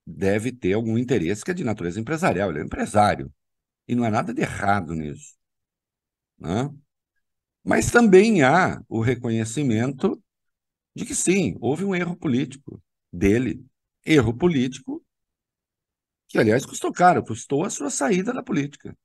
[0.06, 3.34] deve ter algum interesse que é de natureza empresarial, ele é empresário,
[3.88, 5.36] e não há nada de errado nisso.
[6.38, 6.70] Né?
[7.64, 10.22] Mas também há o reconhecimento
[10.95, 12.82] de que sim, houve um erro político
[13.12, 13.66] dele.
[14.05, 15.03] Erro político
[16.28, 18.97] que, aliás, custou caro, custou a sua saída da política.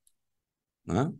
[0.86, 1.12] Né?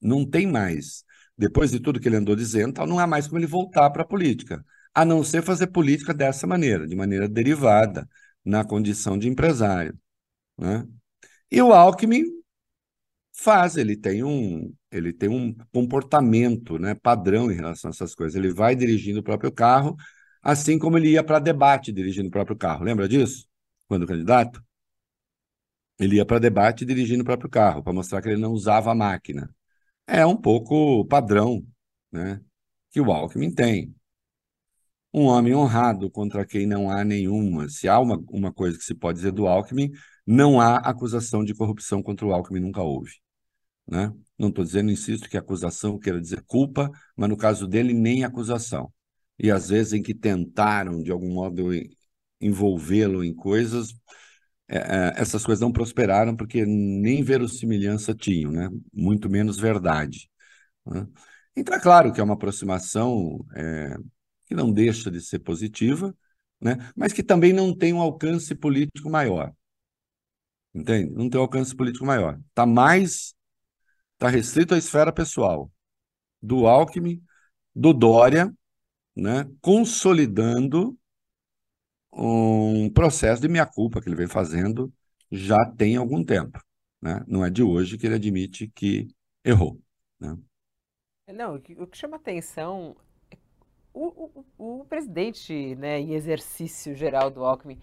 [0.00, 1.04] Não tem mais.
[1.36, 4.06] Depois de tudo que ele andou dizendo, não há mais como ele voltar para a
[4.06, 8.08] política, a não ser fazer política dessa maneira, de maneira derivada,
[8.44, 9.98] na condição de empresário.
[10.56, 10.86] Né?
[11.50, 12.24] E o Alckmin
[13.32, 18.36] faz, ele tem um, ele tem um comportamento né, padrão em relação a essas coisas.
[18.36, 19.96] Ele vai dirigindo o próprio carro,
[20.42, 22.84] assim como ele ia para debate dirigindo o próprio carro.
[22.84, 23.46] Lembra disso?
[23.88, 24.62] Quando candidato?
[25.98, 28.94] Ele ia para debate dirigindo o próprio carro, para mostrar que ele não usava a
[28.94, 29.52] máquina.
[30.06, 31.66] É um pouco padrão
[32.12, 32.40] né,
[32.90, 33.94] que o Alckmin tem.
[35.12, 37.68] Um homem honrado contra quem não há nenhuma.
[37.68, 39.90] Se há uma, uma coisa que se pode dizer do Alckmin,
[40.26, 43.12] não há acusação de corrupção contra o Alckmin, nunca houve.
[43.86, 44.12] Né?
[44.38, 48.92] Não estou dizendo, insisto, que acusação queira dizer culpa, mas no caso dele, nem acusação.
[49.38, 51.70] E às vezes em que tentaram, de algum modo,
[52.40, 53.94] envolvê-lo em coisas,
[54.68, 58.68] é, é, essas coisas não prosperaram porque nem verossimilhança tinham, né?
[58.92, 60.28] muito menos verdade.
[60.86, 61.06] Né?
[61.56, 63.96] Então, é claro que é uma aproximação é,
[64.46, 66.14] que não deixa de ser positiva,
[66.60, 66.76] né?
[66.96, 69.52] mas que também não tem um alcance político maior.
[70.74, 71.10] Entende?
[71.14, 72.38] Não tem um alcance político maior.
[72.50, 73.34] Está mais
[74.14, 75.70] está restrito à esfera pessoal
[76.42, 77.22] do Alckmin,
[77.74, 78.52] do Dória,
[79.18, 80.96] né, consolidando
[82.12, 84.92] um processo de meia-culpa que ele vem fazendo
[85.30, 86.62] já tem algum tempo.
[87.02, 87.22] Né?
[87.26, 89.08] Não é de hoje que ele admite que
[89.44, 89.80] errou.
[90.20, 90.36] Né?
[91.34, 92.96] Não, o que, chama atenção
[93.30, 93.36] é
[93.92, 97.78] o, o, o presidente né, em exercício geral do Alckmin,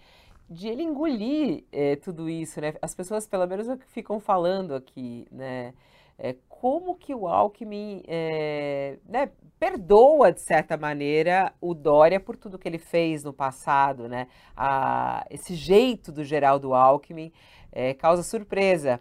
[0.48, 2.74] de ele engolir é, tudo isso, né?
[2.80, 5.74] As pessoas, pelo menos, é ficam falando aqui, né?
[6.18, 12.58] É, como que o Alckmin é, né, perdoa, de certa maneira, o Dória por tudo
[12.58, 14.26] que ele fez no passado, né?
[14.56, 17.32] A, esse jeito do Geraldo Alckmin
[17.72, 18.98] é, causa surpresa.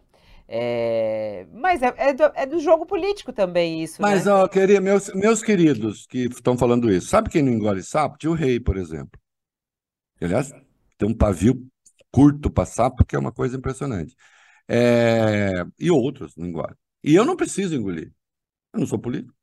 [0.48, 4.32] É, mas é, é, do, é, do, jogo político também isso, Mas, né?
[4.32, 8.18] ó, queria, meus, meus queridos que estão falando isso, sabe quem não engole sapo?
[8.18, 9.20] Tio Rei, por exemplo.
[10.22, 10.52] Aliás,
[10.98, 11.66] tem um pavio
[12.12, 14.16] curto para sapo, que é uma coisa impressionante.
[14.68, 16.76] É, e outros não engolem.
[17.06, 18.12] E eu não preciso engolir.
[18.74, 19.36] Eu não sou político.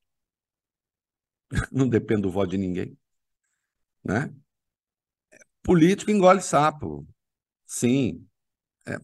[1.71, 2.97] Não dependo do voto de ninguém.
[4.05, 4.33] Né?
[5.63, 7.07] Político engole sapo.
[7.67, 8.27] Sim.
[8.87, 8.99] É.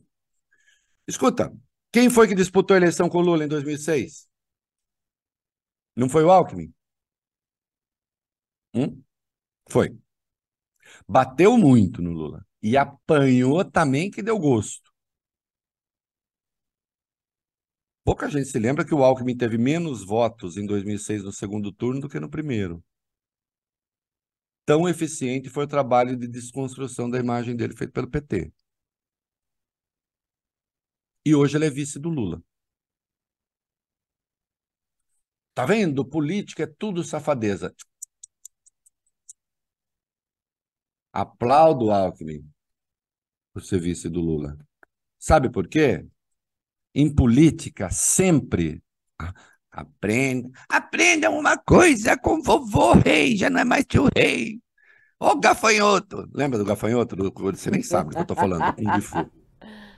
[1.06, 1.52] Escuta,
[1.92, 4.28] quem foi que disputou a eleição com o Lula em 2006?
[5.96, 6.72] Não foi o Alckmin?
[8.74, 9.02] Hum?
[9.70, 9.98] Foi.
[11.08, 12.46] Bateu muito no Lula.
[12.62, 14.92] E apanhou também que deu gosto.
[18.08, 22.00] Pouca gente se lembra que o Alckmin teve menos votos em 2006 no segundo turno
[22.00, 22.82] do que no primeiro.
[24.64, 28.50] Tão eficiente foi o trabalho de desconstrução da imagem dele feito pelo PT.
[31.22, 32.42] E hoje ele é vice do Lula.
[35.52, 36.02] Tá vendo?
[36.02, 37.74] Política é tudo safadeza.
[41.12, 42.42] Aplaudo o Alckmin
[43.52, 44.56] por ser vice do Lula.
[45.18, 46.08] Sabe por quê?
[46.98, 48.82] Em política sempre
[49.70, 54.58] aprenda, aprenda uma coisa com vovô rei, já não é mais tio rei.
[55.20, 57.14] Ô gafanhoto, lembra do gafanhoto?
[57.54, 58.64] Você nem sabe do que eu tô falando.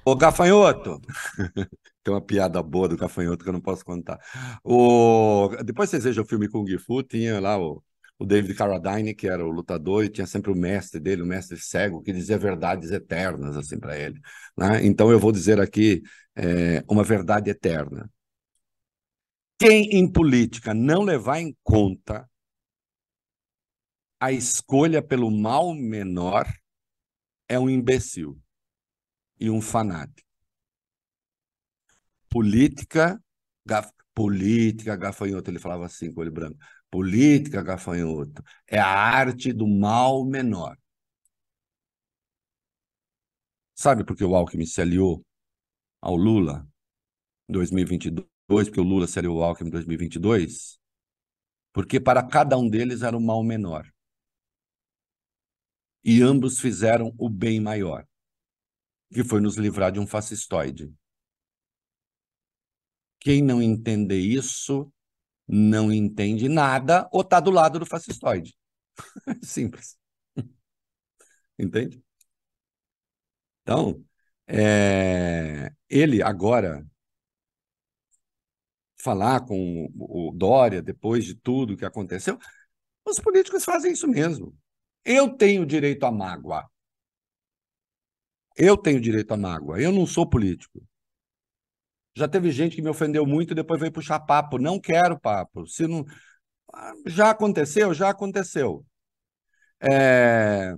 [0.05, 1.01] Ô gafanhoto,
[2.05, 4.18] tem uma piada boa do gafanhoto que eu não posso contar.
[4.62, 5.48] O...
[5.64, 7.82] Depois vocês vejam o filme Kung Fu, tinha lá o,
[8.21, 11.59] o David Carradine, que era o lutador, e tinha sempre o mestre dele, o mestre
[11.59, 14.21] cego, que dizia verdades eternas assim para ele.
[14.55, 14.85] Né?
[14.85, 16.03] Então eu vou dizer aqui
[16.37, 18.11] é, uma verdade eterna.
[19.59, 22.29] Quem em política não levar em conta
[24.21, 26.47] a escolha pelo mal menor
[27.49, 28.39] é um imbecil
[29.39, 30.29] e um fanático.
[32.29, 33.18] Política,
[33.64, 36.59] gaf, política, gafanhoto, ele falava assim com olho branco.
[36.91, 40.76] Política, gafanhoto, é a arte do mal menor.
[43.74, 45.24] Sabe por que o Alckmin se aliou
[46.03, 46.68] ao Lula
[47.49, 48.28] em 2022?
[48.47, 50.78] Porque o Lula se aliou ao Alckmin em 2022?
[51.72, 53.91] Porque para cada um deles era o mal menor.
[56.03, 58.07] E ambos fizeram o bem maior,
[59.12, 60.93] que foi nos livrar de um fascistoide.
[63.20, 64.91] Quem não entender isso
[65.51, 68.55] não entende nada ou está do lado do fascistoide.
[69.42, 69.98] Simples.
[71.59, 72.03] Entende?
[73.62, 74.05] Então,
[74.46, 76.84] é, ele agora
[78.96, 82.38] falar com o Dória depois de tudo que aconteceu,
[83.05, 84.55] os políticos fazem isso mesmo.
[85.05, 86.68] Eu tenho direito à mágoa.
[88.57, 89.80] Eu tenho direito à mágoa.
[89.80, 90.80] Eu não sou político.
[92.17, 94.59] Já teve gente que me ofendeu muito e depois veio puxar papo.
[94.59, 95.67] Não quero papo.
[95.67, 96.05] Se não...
[97.07, 97.95] Já aconteceu?
[97.95, 98.85] Já aconteceu.
[99.81, 100.75] É...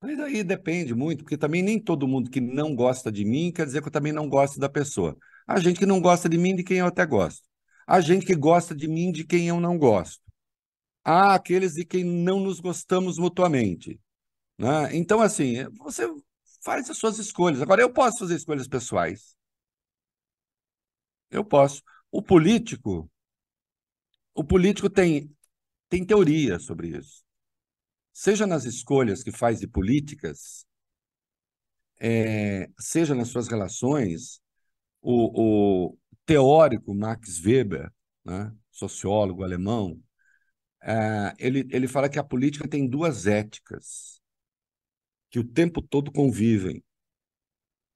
[0.00, 3.64] Mas daí depende muito, porque também nem todo mundo que não gosta de mim quer
[3.64, 5.16] dizer que eu também não gosto da pessoa.
[5.46, 7.42] Há gente que não gosta de mim de quem eu até gosto.
[7.86, 10.20] Há gente que gosta de mim de quem eu não gosto.
[11.04, 14.00] Há aqueles de quem não nos gostamos mutuamente.
[14.58, 14.94] Né?
[14.96, 16.06] Então, assim, você
[16.62, 17.60] faz as suas escolhas.
[17.62, 19.34] Agora, eu posso fazer escolhas pessoais.
[21.30, 21.82] Eu posso.
[22.10, 23.10] O político,
[24.34, 25.34] o político tem,
[25.88, 27.24] tem teoria sobre isso.
[28.12, 30.66] Seja nas escolhas que faz de políticas,
[32.00, 34.40] é, seja nas suas relações,
[35.02, 37.90] o, o teórico Max Weber,
[38.24, 40.00] né, sociólogo alemão,
[40.82, 44.20] é, ele, ele fala que a política tem duas éticas
[45.30, 46.82] que o tempo todo convivem.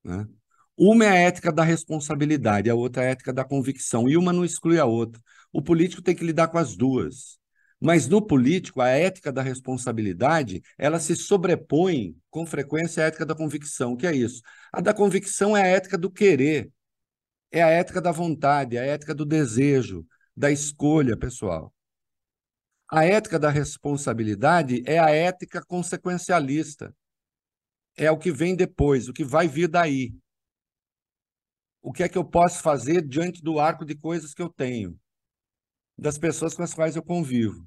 [0.04, 0.28] Né?
[0.80, 4.32] Uma é a ética da responsabilidade, a outra é a ética da convicção, e uma
[4.32, 5.20] não exclui a outra.
[5.52, 7.36] O político tem que lidar com as duas.
[7.80, 13.34] Mas no político, a ética da responsabilidade, ela se sobrepõe com frequência à ética da
[13.34, 13.92] convicção.
[13.92, 14.40] O que é isso?
[14.72, 16.70] A da convicção é a ética do querer,
[17.50, 20.06] é a ética da vontade, é a ética do desejo,
[20.36, 21.74] da escolha pessoal.
[22.88, 26.94] A ética da responsabilidade é a ética consequencialista.
[27.96, 30.14] É o que vem depois, o que vai vir daí
[31.82, 34.98] o que é que eu posso fazer diante do arco de coisas que eu tenho,
[35.96, 37.66] das pessoas com as quais eu convivo.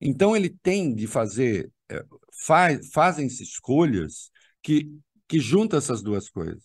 [0.00, 2.04] Então ele tem de fazer, é,
[2.44, 4.30] faz, fazem-se escolhas
[4.62, 4.90] que,
[5.28, 6.64] que juntam essas duas coisas.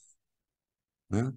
[1.10, 1.32] Né?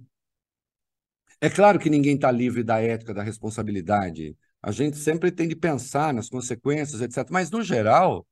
[1.40, 4.36] É claro que ninguém está livre da ética, da responsabilidade.
[4.62, 7.28] A gente sempre tem de pensar nas consequências, etc.
[7.30, 8.26] Mas, no geral,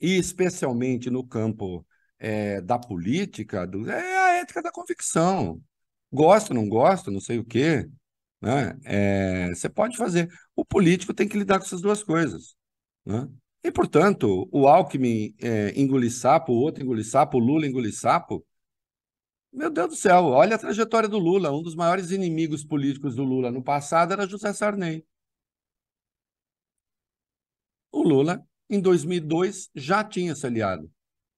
[0.00, 1.86] e especialmente no campo
[2.18, 5.60] é, da política, do, é ética da convicção.
[6.12, 7.88] Gosto, não gosto, não sei o quê.
[8.40, 8.78] Né?
[8.84, 10.28] É, você pode fazer.
[10.56, 12.56] O político tem que lidar com essas duas coisas.
[13.04, 13.28] Né?
[13.62, 18.44] E, portanto, o Alckmin é, engolir sapo, o outro engolir sapo, o Lula engolir sapo.
[19.52, 21.52] Meu Deus do céu, olha a trajetória do Lula.
[21.52, 25.04] Um dos maiores inimigos políticos do Lula no passado era José Sarney.
[27.92, 30.90] O Lula, em 2002, já tinha se aliado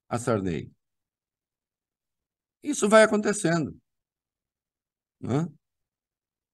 [0.09, 0.71] a Sarney.
[2.63, 3.77] Isso vai acontecendo.
[5.21, 5.49] Né?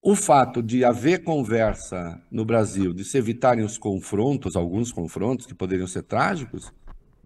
[0.01, 5.55] O fato de haver conversa no Brasil, de se evitarem os confrontos, alguns confrontos que
[5.55, 6.73] poderiam ser trágicos,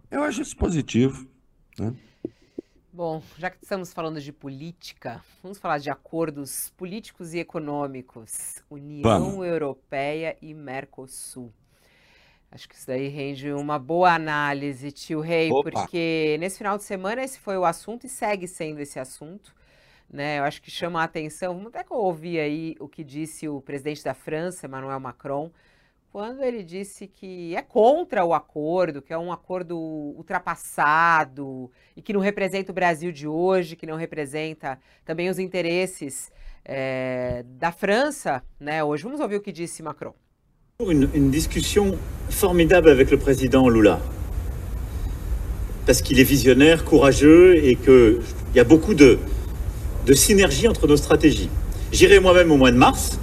[0.09, 1.27] eu acho isso positivo.
[1.79, 1.95] Né?
[2.91, 8.61] Bom, já que estamos falando de política, vamos falar de acordos políticos e econômicos.
[8.69, 9.45] União vamos.
[9.45, 11.51] Europeia e Mercosul.
[12.53, 15.71] Acho que isso daí rende uma boa análise, tio Rei, Opa.
[15.71, 19.55] porque nesse final de semana esse foi o assunto e segue sendo esse assunto.
[20.07, 20.37] Né?
[20.37, 21.55] Eu acho que chama a atenção.
[21.55, 25.51] Vamos até que eu ouvi aí o que disse o presidente da França, Emmanuel Macron,
[26.11, 32.13] quando ele disse que é contra o acordo, que é um acordo ultrapassado e que
[32.13, 36.31] não representa o Brasil de hoje, que não representa também os interesses
[36.63, 38.83] é, da França, né?
[38.83, 40.13] Hoje vamos ouvir o que disse Macron.
[40.89, 41.95] Une, discussion
[42.29, 43.99] formidable avec le président Lula.
[45.85, 48.17] Parce qu'il est visionnaire, courageux et qu'il
[48.55, 49.17] y a beaucoup de,
[50.05, 51.49] de synergie entre nos stratégies.
[51.91, 53.19] J'irai moi-même au mois de mars.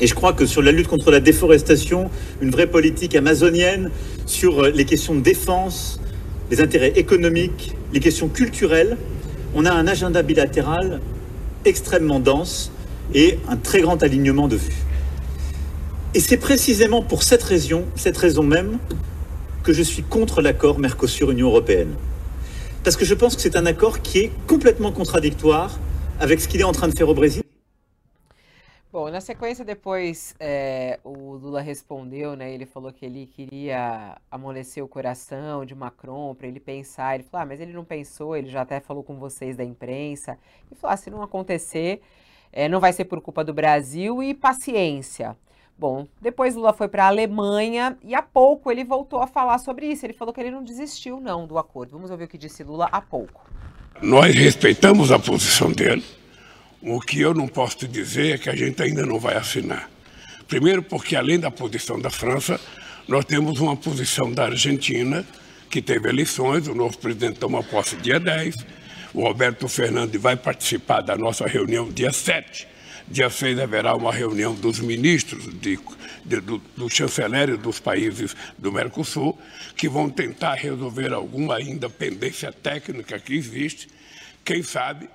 [0.00, 2.10] Et je crois que sur la lutte contre la déforestation,
[2.40, 3.90] une vraie politique amazonienne,
[4.26, 6.00] sur les questions de défense,
[6.50, 8.96] les intérêts économiques, les questions culturelles,
[9.54, 11.00] on a un agenda bilatéral
[11.64, 12.70] extrêmement dense
[13.14, 14.85] et un très grand alignement de vues.
[16.16, 18.78] Et c'est précisément pour cette raison, cette raison même,
[19.62, 21.94] que je suis contre l'accord Mercosur-Union européenne.
[22.82, 25.78] Parce que je pense que c'est un accord qui est complètement contradictoire
[26.18, 27.42] avec ce qu'il est en train de faire au Brésil.
[28.90, 32.54] Bom, na sequência, depois é, o Lula respondeu, né?
[32.54, 37.16] Ele falou que ele queria amolecer o coração de Macron para ele pensar.
[37.16, 40.38] Ele falou, ah, mas ele não pensou, ele já até falou com vocês da imprensa.
[40.72, 42.00] E falou, ah, se não acontecer,
[42.50, 45.36] é, não vai ser por culpa do Brasil e paciência.
[45.78, 49.86] Bom, depois Lula foi para a Alemanha e há pouco ele voltou a falar sobre
[49.86, 50.06] isso.
[50.06, 51.92] Ele falou que ele não desistiu, não, do acordo.
[51.92, 53.44] Vamos ouvir o que disse Lula há pouco.
[54.00, 56.04] Nós respeitamos a posição dele.
[56.80, 59.90] O que eu não posso te dizer é que a gente ainda não vai assinar.
[60.48, 62.60] Primeiro, porque além da posição da França,
[63.08, 65.26] nós temos uma posição da Argentina,
[65.70, 68.54] que teve eleições, o novo presidente toma posse dia 10,
[69.12, 72.68] o Roberto Fernandes vai participar da nossa reunião dia 7.
[73.08, 75.78] Dia 6 haverá uma reunião dos ministros, de,
[76.24, 79.38] de, do, do dos países do Mercosul,
[79.76, 83.88] que vão tentar resolver alguma ainda pendência técnica que existe.
[84.44, 85.08] Quem sabe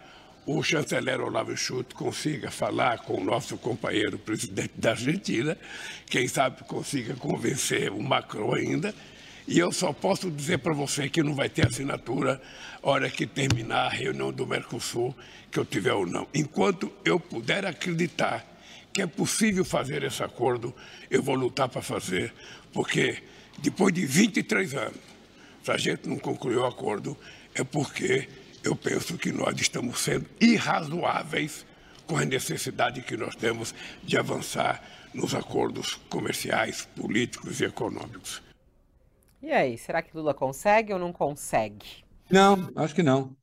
[0.46, 5.58] o chanceler Olavo Schultz consiga falar com o nosso companheiro presidente da Argentina,
[6.08, 8.96] quem sabe consiga convencer o Macron ainda,
[9.52, 12.42] e eu só posso dizer para você que não vai ter assinatura
[12.82, 15.14] hora que terminar a reunião do Mercosul,
[15.52, 16.26] que eu tiver ou não.
[16.34, 18.48] Enquanto eu puder acreditar
[18.94, 20.74] que é possível fazer esse acordo,
[21.10, 22.34] eu vou lutar para fazer,
[22.72, 23.22] porque
[23.58, 25.02] depois de 23 anos,
[25.62, 27.18] se a gente não concluir o acordo,
[27.54, 28.30] é porque
[28.64, 31.66] eu penso que nós estamos sendo irrazoáveis
[32.08, 34.82] com a necessidade que nós temos de avançar
[35.14, 38.42] nos acordos comerciais, políticos e econômicos.
[39.42, 42.04] E aí, será que Lula consegue ou não consegue?
[42.30, 43.36] Não, acho que não.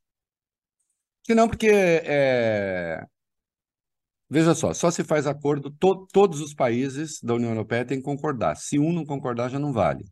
[1.24, 3.04] Que não, porque é...
[4.30, 8.04] veja só, só se faz acordo, to todos os países da União Europeia têm que
[8.04, 8.56] concordar.
[8.56, 10.04] Se um não concordar, já não vale.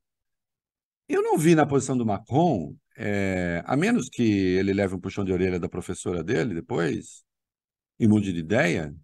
[1.09, 5.24] Eu não vi na posição do Macron é, a menos que ele leve um puxão
[5.24, 7.24] de orelha da professora dele depois,
[7.99, 8.95] e mude de ideia,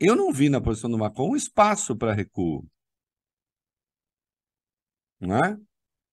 [0.00, 2.66] eu não vi na posição do Macron um espaço para recuo.
[5.20, 5.56] Não é?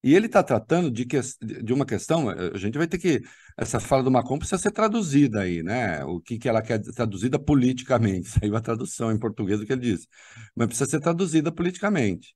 [0.03, 3.21] E ele está tratando de, que, de uma questão, a gente vai ter que.
[3.57, 6.03] Essa fala do Macron precisa ser traduzida aí, né?
[6.05, 8.29] O que, que ela quer traduzida politicamente.
[8.39, 10.07] Saiu a tradução em português do que ele disse.
[10.55, 12.33] Mas precisa ser traduzida politicamente.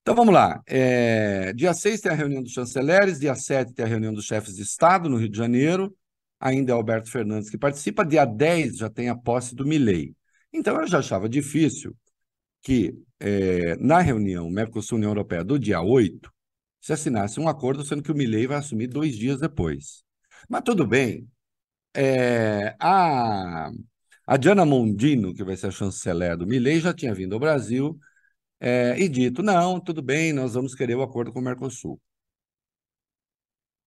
[0.00, 0.60] Então vamos lá.
[0.66, 4.56] É, dia 6 tem a reunião dos chanceleres, dia 7 tem a reunião dos chefes
[4.56, 5.96] de Estado no Rio de Janeiro.
[6.40, 8.04] Ainda é Alberto Fernandes que participa.
[8.04, 10.14] Dia 10 já tem a posse do Milei.
[10.52, 11.96] Então eu já achava difícil
[12.62, 16.31] que é, na reunião Mercosul-União Europeia do dia 8
[16.82, 20.04] se assinasse um acordo, sendo que o Milei vai assumir dois dias depois.
[20.48, 21.28] Mas tudo bem.
[21.94, 23.70] É, a,
[24.26, 27.98] a Diana Mondino, que vai ser a chanceler do Milei, já tinha vindo ao Brasil
[28.60, 32.00] é, e dito: não, tudo bem, nós vamos querer o acordo com o Mercosul.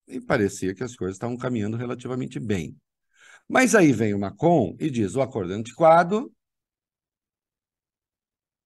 [0.07, 2.77] E parecia que as coisas estavam caminhando relativamente bem.
[3.47, 6.31] Mas aí vem o Macron e diz: o acordo é antiquado.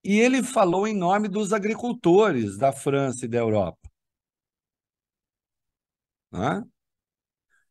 [0.03, 3.88] E ele falou em nome dos agricultores da França e da Europa.
[6.31, 6.63] Né?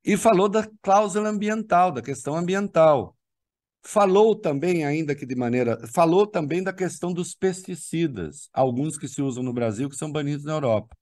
[0.04, 3.16] E falou da cláusula ambiental, da questão ambiental.
[3.82, 5.86] Falou também, ainda que de maneira.
[5.88, 10.44] Falou também da questão dos pesticidas, alguns que se usam no Brasil que são banidos
[10.44, 10.96] na Europa.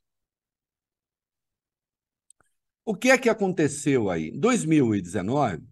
[2.85, 4.29] O que é que aconteceu aí?
[4.29, 5.63] Em 2019,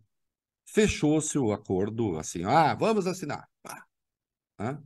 [0.67, 3.49] fechou-se o acordo assim, ah, vamos assinar.
[4.59, 4.81] Ah.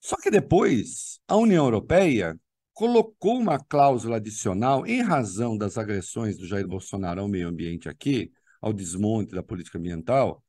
[0.00, 2.38] Só que depois a União Europeia
[2.74, 8.32] colocou uma cláusula adicional em razão das agressões do Jair Bolsonaro ao meio ambiente aqui,
[8.60, 10.42] ao desmonte da política ambiental,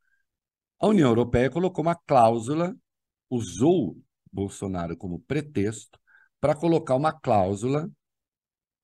[0.79, 2.75] a União Europeia colocou uma cláusula,
[3.29, 3.95] usou
[4.31, 5.99] Bolsonaro como pretexto
[6.41, 7.89] para colocar uma cláusula,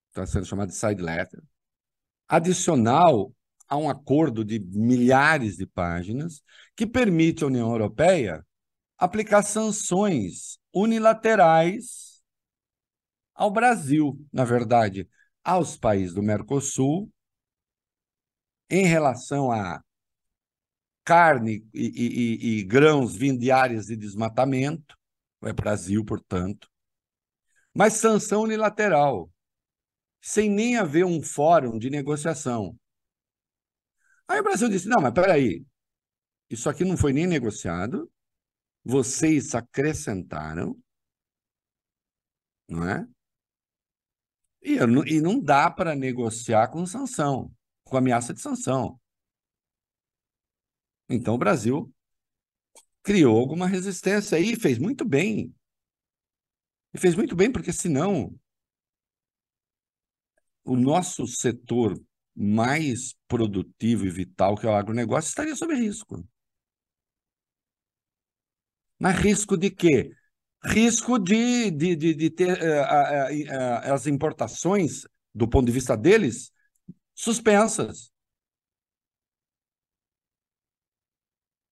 [0.10, 1.42] está sendo chamada de side letter,
[2.28, 3.34] adicional
[3.68, 6.44] a um acordo de milhares de páginas
[6.76, 8.46] que permite à União Europeia
[8.98, 12.11] aplicar sanções unilaterais
[13.42, 15.10] ao Brasil, na verdade,
[15.44, 17.12] aos países do Mercosul,
[18.70, 19.84] em relação a
[21.04, 24.96] carne e, e, e grãos vindo de áreas de desmatamento,
[25.42, 26.70] é Brasil, portanto,
[27.74, 29.32] mas sanção unilateral,
[30.22, 32.78] sem nem haver um fórum de negociação.
[34.28, 35.66] Aí o Brasil disse: não, mas peraí,
[36.48, 38.08] isso aqui não foi nem negociado,
[38.84, 40.80] vocês acrescentaram,
[42.70, 43.08] não é?
[44.62, 44.76] E,
[45.08, 47.52] e não dá para negociar com sanção,
[47.84, 49.00] com ameaça de sanção.
[51.10, 51.92] Então o Brasil
[53.04, 55.54] criou alguma resistência aí, fez muito bem.
[56.94, 58.34] E fez muito bem, porque senão
[60.64, 62.00] o nosso setor
[62.36, 66.26] mais produtivo e vital, que é o agronegócio, estaria sob risco.
[69.00, 70.12] Mas risco de quê?
[70.64, 75.98] Risco de, de, de, de ter uh, uh, uh, as importações, do ponto de vista
[75.98, 76.52] deles,
[77.16, 78.12] suspensas.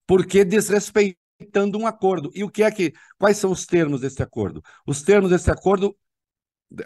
[0.07, 2.31] Porque desrespeitando um acordo.
[2.33, 2.93] E o que é que.
[3.17, 4.61] Quais são os termos desse acordo?
[4.87, 5.95] Os termos desse acordo,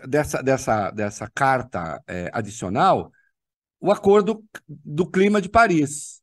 [0.07, 3.11] dessa, dessa, dessa carta é, adicional,
[3.79, 6.21] o acordo do clima de Paris.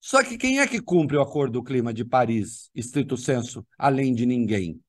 [0.00, 4.14] Só que quem é que cumpre o acordo do clima de Paris, estrito senso, além
[4.14, 4.82] de ninguém?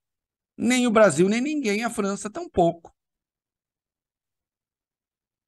[0.58, 2.95] Nem o Brasil, nem ninguém, a França tampouco.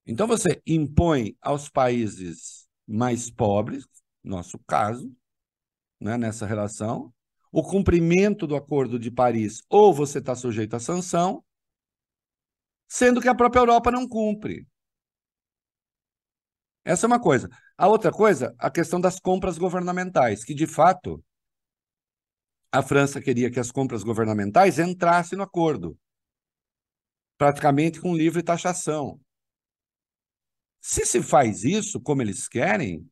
[0.06, 3.86] Então você impõe aos países mais pobres,
[4.24, 5.14] nosso caso,
[6.00, 7.14] né, nessa relação,
[7.52, 11.44] o cumprimento do Acordo de Paris, ou você está sujeito à sanção,
[12.88, 14.66] sendo que a própria Europa não cumpre.
[16.86, 17.50] Essa é uma coisa.
[17.78, 21.22] A outra coisa, a questão das compras governamentais, que de fato
[22.78, 25.98] a França queria que as compras governamentais entrassem no acordo,
[27.36, 29.20] praticamente com livre taxação.
[30.80, 33.10] Se se faz isso como eles querem,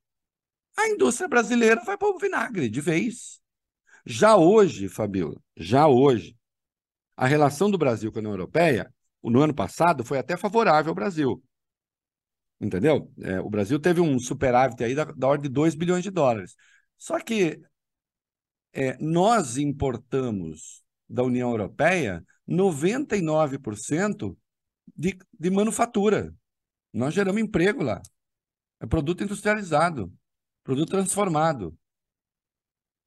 [0.78, 3.42] a indústria brasileira vai para o vinagre de vez.
[4.06, 6.38] Já hoje, Fabio, já hoje,
[7.18, 8.94] a relação do Brasil com a União Europeia,
[9.24, 11.44] no ano passado, foi até favorável ao Brasil.
[12.62, 13.12] Entendeu?
[13.20, 16.56] É, o Brasil teve um superávit aí da, da ordem de 2 bilhões de dólares.
[16.98, 17.60] Só que
[18.76, 24.38] é, nós importamos da União Europeia 99%
[24.96, 26.36] de, de manufatura.
[26.92, 28.02] Nós geramos emprego lá.
[28.80, 30.14] É produto industrializado,
[30.64, 31.76] produto transformado.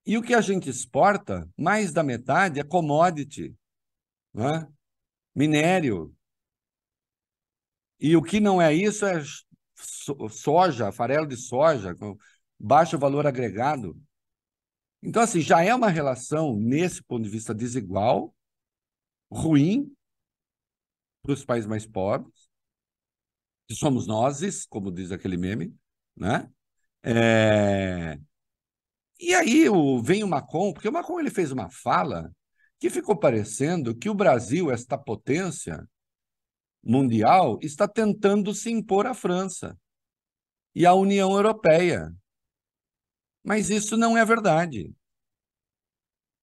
[0.06, 3.54] E o que a gente exporta, mais da metade é commodity,
[4.32, 4.66] né?
[5.34, 6.16] minério,
[8.00, 9.22] e o que não é isso é
[10.30, 12.16] soja, farelo de soja, com
[12.58, 14.00] baixo valor agregado.
[15.02, 18.34] Então, assim, já é uma relação, nesse ponto de vista desigual,
[19.30, 19.94] ruim
[21.22, 22.48] para os países mais pobres,
[23.68, 25.74] que somos nós, como diz aquele meme,
[26.16, 26.50] né?
[27.02, 28.18] É...
[29.20, 29.64] E aí
[30.02, 32.32] vem o Macron, porque o Macron ele fez uma fala
[32.80, 35.86] que ficou parecendo que o Brasil, esta potência,
[36.82, 39.76] mundial está tentando se impor à França
[40.74, 42.12] e à União Europeia.
[43.48, 44.94] Mas isso não é verdade.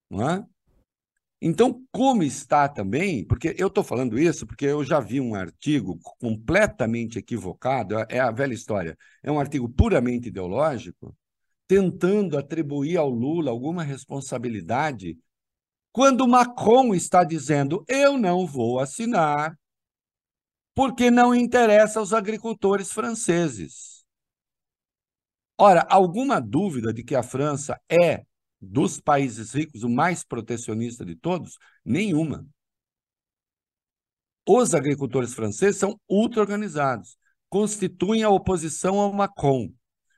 [0.09, 0.43] Não é?
[1.39, 5.99] Então, como está também, porque eu estou falando isso porque eu já vi um artigo
[6.19, 11.15] completamente equivocado, é a velha história, é um artigo puramente ideológico,
[11.67, 15.15] tentando atribuir ao Lula alguma responsabilidade,
[15.91, 19.55] quando Macron está dizendo: eu não vou assinar
[20.73, 23.94] porque não interessa aos agricultores franceses.
[25.57, 28.25] Ora, alguma dúvida de que a França é,
[28.59, 31.57] dos países ricos, o mais protecionista de todos?
[31.83, 32.45] Nenhuma.
[34.47, 37.17] Os agricultores franceses são ultra-organizados,
[37.49, 39.71] constituem a oposição ao Macron,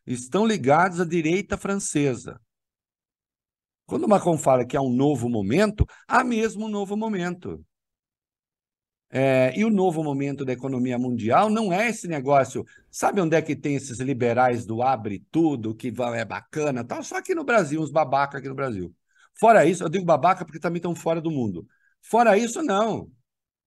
[0.05, 2.39] estão ligados à direita francesa.
[3.85, 7.63] Quando Macron fala que há um novo momento, há mesmo um novo momento.
[9.09, 12.65] É, e o novo momento da economia mundial não é esse negócio.
[12.91, 17.01] Sabe onde é que tem esses liberais do abre tudo, que é bacana, tal?
[17.03, 18.93] Só aqui no Brasil, uns babaca aqui no Brasil.
[19.39, 21.65] Fora isso, eu digo babaca porque também estão fora do mundo.
[22.01, 23.09] Fora isso, não.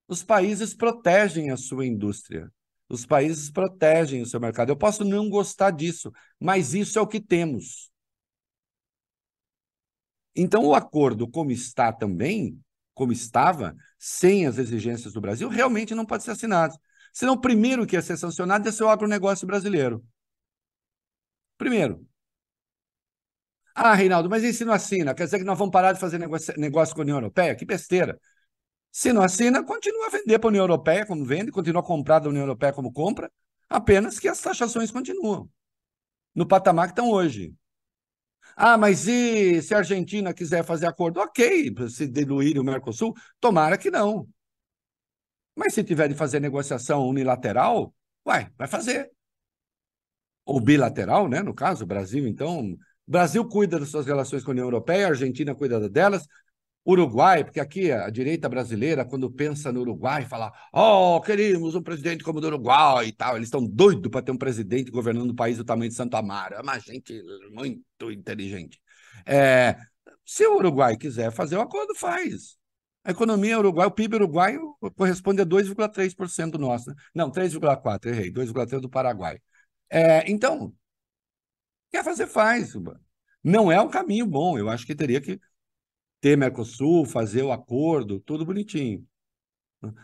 [0.07, 2.51] Os países protegem a sua indústria.
[2.89, 4.69] Os países protegem o seu mercado.
[4.69, 7.89] Eu posso não gostar disso, mas isso é o que temos.
[10.35, 12.59] Então, o acordo, como está também,
[12.93, 16.75] como estava, sem as exigências do Brasil, realmente não pode ser assinado.
[17.13, 20.03] Senão, o primeiro que ia ser sancionado ia ser o agronegócio brasileiro.
[21.57, 22.05] Primeiro.
[23.73, 25.13] Ah, Reinaldo, mas e se não assina?
[25.13, 27.55] Quer dizer que nós vamos parar de fazer negócio, negócio com a União Europeia?
[27.55, 28.19] Que besteira.
[28.91, 32.19] Se não assina, continua a vender para a União Europeia como vende, continua a comprar
[32.19, 33.31] da União Europeia como compra,
[33.69, 35.49] apenas que as taxações continuam
[36.35, 37.53] no patamar que estão hoje.
[38.55, 41.19] Ah, mas e se a Argentina quiser fazer acordo?
[41.19, 44.27] Ok, se diluir o Mercosul, tomara que não.
[45.55, 47.93] Mas se tiver de fazer negociação unilateral,
[48.23, 49.11] vai, vai fazer.
[50.45, 51.41] Ou bilateral, né?
[51.41, 52.77] No caso, o Brasil, então.
[53.07, 56.25] Brasil cuida das suas relações com a União Europeia, a Argentina cuida delas,
[56.85, 62.23] Uruguai, porque aqui a direita brasileira, quando pensa no Uruguai, fala: Oh, queríamos um presidente
[62.23, 63.35] como o do Uruguai e tal.
[63.35, 66.55] Eles estão doidos para ter um presidente governando um país do tamanho de Santo Amaro.
[66.55, 67.21] É uma gente
[67.51, 68.81] muito inteligente.
[69.25, 69.77] É,
[70.25, 72.57] Se o Uruguai quiser fazer o acordo, faz.
[73.03, 76.89] A economia uruguaia, o PIB uruguaio corresponde a 2,3% nosso.
[76.89, 76.95] Né?
[77.15, 79.39] Não, 3,4%, errei, 2,3% do Paraguai.
[79.89, 80.73] É, então,
[81.91, 82.73] quer fazer, faz.
[83.43, 84.57] Não é o caminho bom.
[84.57, 85.39] Eu acho que teria que
[86.21, 89.05] ter Mercosul, fazer o acordo, tudo bonitinho.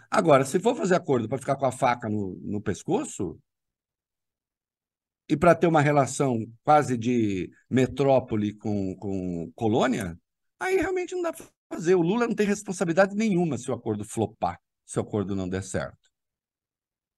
[0.10, 3.40] Agora, se for fazer acordo para ficar com a faca no, no pescoço,
[5.30, 10.18] e para ter uma relação quase de metrópole com, com colônia,
[10.60, 11.96] aí realmente não dá para fazer.
[11.96, 15.64] O Lula não tem responsabilidade nenhuma se o acordo flopar, se o acordo não der
[15.64, 16.08] certo.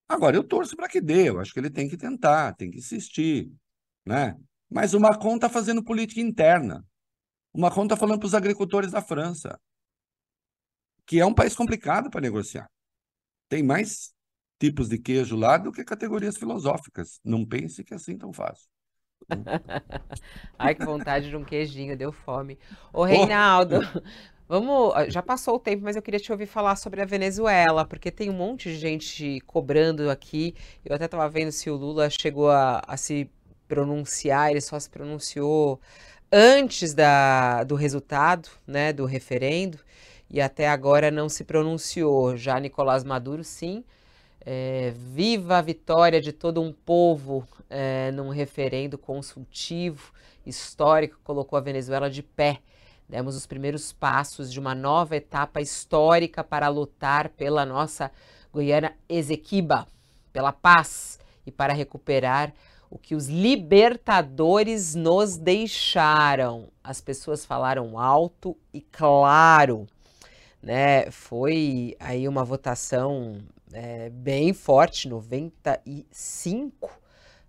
[0.07, 2.79] Agora, eu torço para que dê, eu acho que ele tem que tentar, tem que
[2.79, 3.51] insistir.
[4.03, 4.35] Né?
[4.67, 6.83] Mas o Macron está fazendo política interna.
[7.53, 9.59] O Macron está falando para os agricultores da França,
[11.05, 12.69] que é um país complicado para negociar.
[13.49, 14.13] Tem mais
[14.59, 17.19] tipos de queijo lá do que categorias filosóficas.
[17.23, 18.67] Não pense que é assim tão fácil.
[20.57, 22.59] Ai, que vontade de um queijinho, deu fome.
[22.93, 24.01] Ô, Reinaldo, oh.
[24.47, 25.11] vamos.
[25.11, 28.29] Já passou o tempo, mas eu queria te ouvir falar sobre a Venezuela, porque tem
[28.29, 30.53] um monte de gente cobrando aqui.
[30.85, 33.29] Eu até estava vendo se o Lula chegou a, a se
[33.67, 35.79] pronunciar, ele só se pronunciou
[36.31, 39.79] antes da, do resultado, né, do referendo,
[40.29, 42.37] e até agora não se pronunciou.
[42.37, 43.83] Já Nicolás Maduro, sim,
[44.41, 50.11] é, viva a vitória de todo um povo é, num referendo consultivo
[50.45, 52.59] histórico, colocou a Venezuela de pé.
[53.07, 58.11] Demos os primeiros passos de uma nova etapa histórica para lutar pela nossa
[58.53, 59.87] Guiana Esequiba,
[60.31, 62.53] pela paz e para recuperar
[62.89, 66.69] o que os libertadores nos deixaram.
[66.83, 69.87] As pessoas falaram alto e claro,
[70.61, 71.09] né?
[71.11, 73.37] Foi aí uma votação
[73.71, 76.99] é, bem forte, 95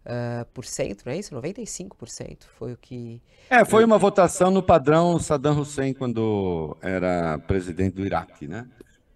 [0.00, 1.34] Uh, por cento, não é isso?
[1.34, 3.22] 95% foi o que.
[3.50, 8.66] É, foi uma votação no padrão Saddam Hussein quando era presidente do Iraque, né?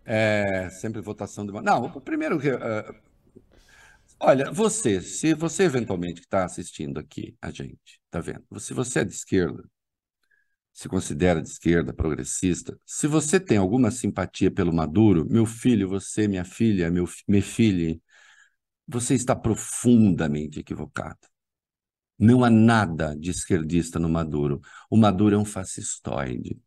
[0.04, 1.52] É, sempre votação de.
[1.52, 2.36] Não, o primeiro.
[2.36, 2.94] Uh,
[4.24, 8.44] olha, você, se você eventualmente que está assistindo aqui, a gente, tá vendo?
[8.58, 9.64] Se você é de esquerda,
[10.72, 16.26] se considera de esquerda, progressista, se você tem alguma simpatia pelo Maduro, meu filho, você,
[16.26, 17.98] minha filha, meu, minha filha,
[18.86, 21.18] você está profundamente equivocado.
[22.18, 24.60] Não há nada de esquerdista no Maduro.
[24.90, 26.60] O Maduro é um fascistoide.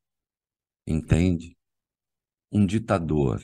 [0.86, 1.58] Entende?
[2.52, 3.44] Um ditador.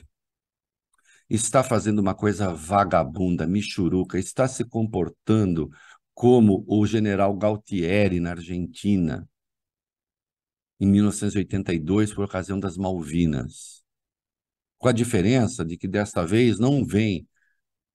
[1.28, 5.70] Está fazendo uma coisa vagabunda, michuruca, está se comportando
[6.14, 9.28] como o general Galtieri na Argentina,
[10.78, 13.82] em 1982 por ocasião das Malvinas.
[14.78, 17.26] Com a diferença de que desta vez não vem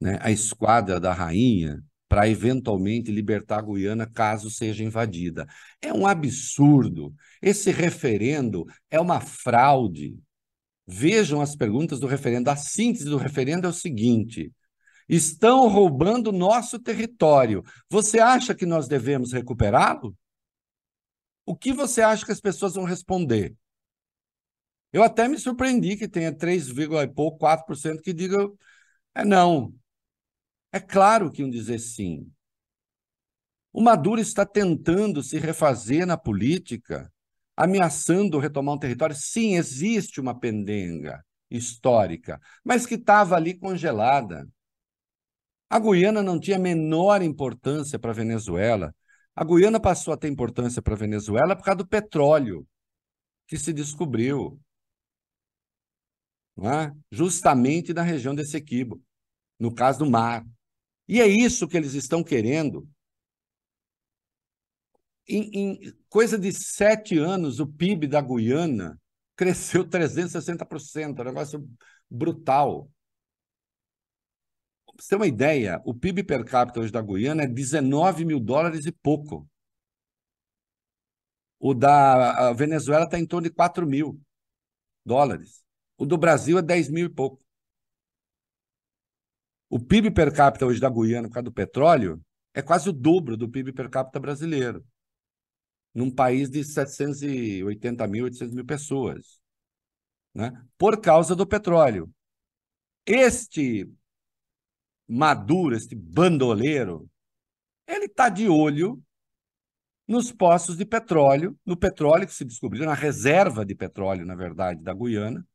[0.01, 5.45] né, a esquadra da rainha para eventualmente libertar a Guiana caso seja invadida.
[5.79, 7.13] É um absurdo.
[7.41, 10.17] Esse referendo é uma fraude.
[10.91, 12.49] Vejam as perguntas do referendo.
[12.49, 14.51] A síntese do referendo é o seguinte:
[15.07, 17.63] estão roubando nosso território.
[17.89, 20.15] Você acha que nós devemos recuperá-lo?
[21.49, 23.57] o que você acha que as pessoas vão responder?
[24.93, 28.55] Eu até me surpreendi que tenha 3, e pouco, 4% que digam
[29.15, 29.73] é não.
[30.71, 32.31] É claro que iam dizer sim.
[33.73, 37.11] O Maduro está tentando se refazer na política,
[37.59, 39.13] ameaçando retomar um território.
[39.13, 44.47] Sim, existe uma pendenga histórica, mas que estava ali congelada.
[45.69, 48.95] A Guiana não tinha menor importância para a Venezuela.
[49.35, 52.65] A Guiana passou a ter importância para a Venezuela por causa do petróleo
[53.45, 54.57] que se descobriu,
[56.61, 56.93] é?
[57.11, 59.01] justamente na região desse Equibo,
[59.59, 60.45] no caso do mar.
[61.07, 62.87] E é isso que eles estão querendo.
[65.29, 68.99] Em, em coisa de sete anos, o PIB da Guiana
[69.37, 71.69] cresceu 360%, é um negócio
[72.09, 72.89] brutal
[75.01, 78.85] você ter uma ideia, o PIB per capita hoje da Guiana é 19 mil dólares
[78.85, 79.47] e pouco.
[81.59, 84.19] O da Venezuela está em torno de 4 mil
[85.05, 85.63] dólares.
[85.97, 87.43] O do Brasil é 10 mil e pouco.
[89.69, 92.21] O PIB per capita hoje da Guiana, por causa do petróleo,
[92.53, 94.83] é quase o dobro do PIB per capita brasileiro.
[95.93, 99.39] Num país de 780 mil, 800 mil pessoas.
[100.33, 100.51] Né?
[100.77, 102.11] Por causa do petróleo.
[103.05, 103.89] Este
[105.07, 107.09] Maduro, este bandoleiro,
[107.87, 109.01] ele está de olho
[110.07, 114.81] nos poços de petróleo, no petróleo que se descobriu, na reserva de petróleo, na verdade,
[114.81, 115.45] da Guiana.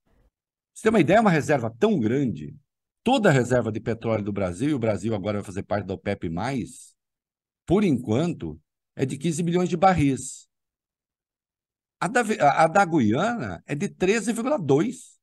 [0.72, 2.56] Você tem uma ideia, é uma reserva tão grande,
[3.04, 5.94] toda a reserva de petróleo do Brasil, e o Brasil agora vai fazer parte da
[5.94, 6.28] OPEP+,
[7.66, 8.60] por enquanto,
[8.96, 10.48] é de 15 milhões de barris.
[12.00, 12.20] A da,
[12.62, 15.14] a da Guiana é de 13,2%.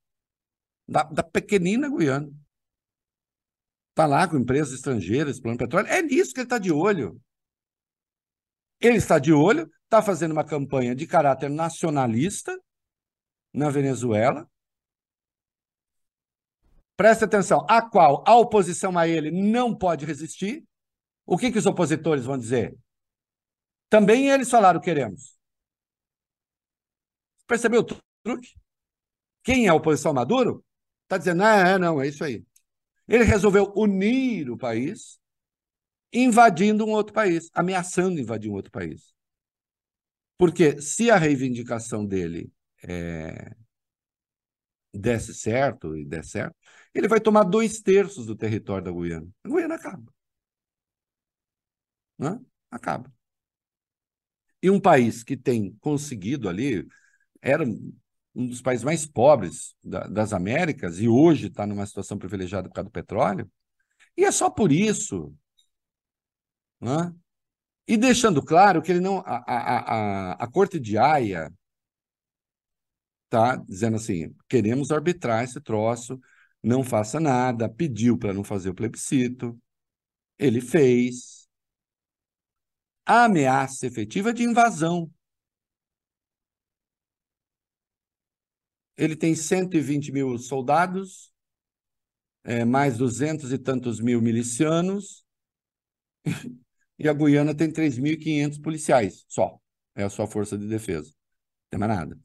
[0.87, 2.29] Da, da pequenina Guiana.
[3.91, 5.87] Está lá com empresas estrangeiras, plano petróleo.
[5.87, 7.21] É nisso que ele está de olho.
[8.79, 12.59] Ele está de olho, está fazendo uma campanha de caráter nacionalista
[13.53, 14.49] na Venezuela.
[16.97, 20.63] Presta atenção, a qual a oposição a ele não pode resistir.
[21.25, 22.77] O que, que os opositores vão dizer?
[23.91, 25.37] Também eles falaram queremos.
[27.45, 28.55] Percebeu o truque?
[29.43, 30.63] Quem é a oposição Maduro?
[31.03, 32.41] Está dizendo, ah, é, não, é isso aí.
[33.05, 35.19] Ele resolveu unir o país,
[36.13, 39.13] invadindo um outro país, ameaçando invadir um outro país.
[40.37, 42.49] Porque se a reivindicação dele
[42.87, 43.53] é,
[44.93, 46.55] desse certo e der certo,
[46.93, 49.27] ele vai tomar dois terços do território da Guiana.
[49.43, 50.13] A Guiana acaba.
[52.17, 52.39] Né?
[52.71, 53.11] Acaba.
[54.61, 56.87] E um país que tem conseguido ali,
[57.41, 57.63] era
[58.35, 62.75] um dos países mais pobres da, das Américas e hoje está numa situação privilegiada por
[62.75, 63.49] causa do petróleo.
[64.15, 65.33] E é só por isso.
[66.79, 67.13] Né?
[67.87, 69.19] E deixando claro que ele não.
[69.19, 71.51] A, a, a, a Corte de Haia
[73.25, 76.19] está dizendo assim: queremos arbitrar esse troço,
[76.63, 79.59] não faça nada, pediu para não fazer o plebiscito,
[80.37, 81.40] ele fez.
[83.13, 85.11] A ameaça efetiva de invasão
[88.95, 91.33] Ele tem 120 mil soldados,
[92.45, 95.25] é, mais duzentos e tantos mil milicianos,
[96.97, 99.59] e a Guiana tem 3.500 policiais só.
[99.93, 101.09] É a sua força de defesa.
[101.09, 102.17] Não tem mais nada.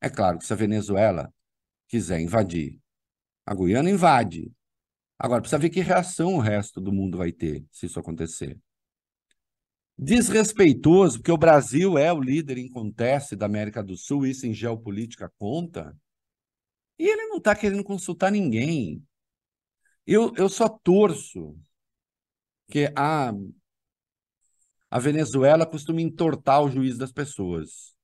[0.00, 1.32] É claro que se a Venezuela
[1.86, 2.80] quiser invadir,
[3.46, 4.52] a Guiana invade.
[5.16, 8.60] Agora, precisa ver que reação o resto do mundo vai ter se isso acontecer
[9.98, 14.52] desrespeitoso, porque o Brasil é o líder em conteste da América do Sul, isso em
[14.52, 15.96] geopolítica conta,
[16.98, 19.02] e ele não está querendo consultar ninguém.
[20.06, 21.56] Eu, eu só torço
[22.68, 23.32] que a,
[24.90, 27.94] a Venezuela costuma entortar o juiz das pessoas.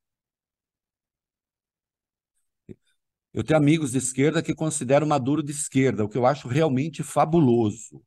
[3.33, 7.03] Eu tenho amigos de esquerda que consideram Maduro de esquerda, o que eu acho realmente
[7.03, 8.03] fabuloso.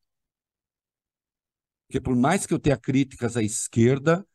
[1.88, 4.26] Porque por mais que eu tenha críticas à esquerda,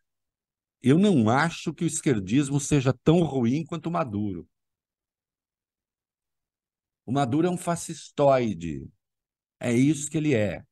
[0.83, 4.49] eu não acho que o esquerdismo seja tão ruim quanto o Maduro.
[7.05, 8.89] O Maduro é um fascistoide.
[9.59, 10.65] É isso que ele é.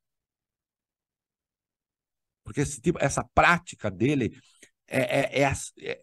[2.44, 4.40] Porque esse tipo, essa prática dele
[4.86, 5.52] é, é, é,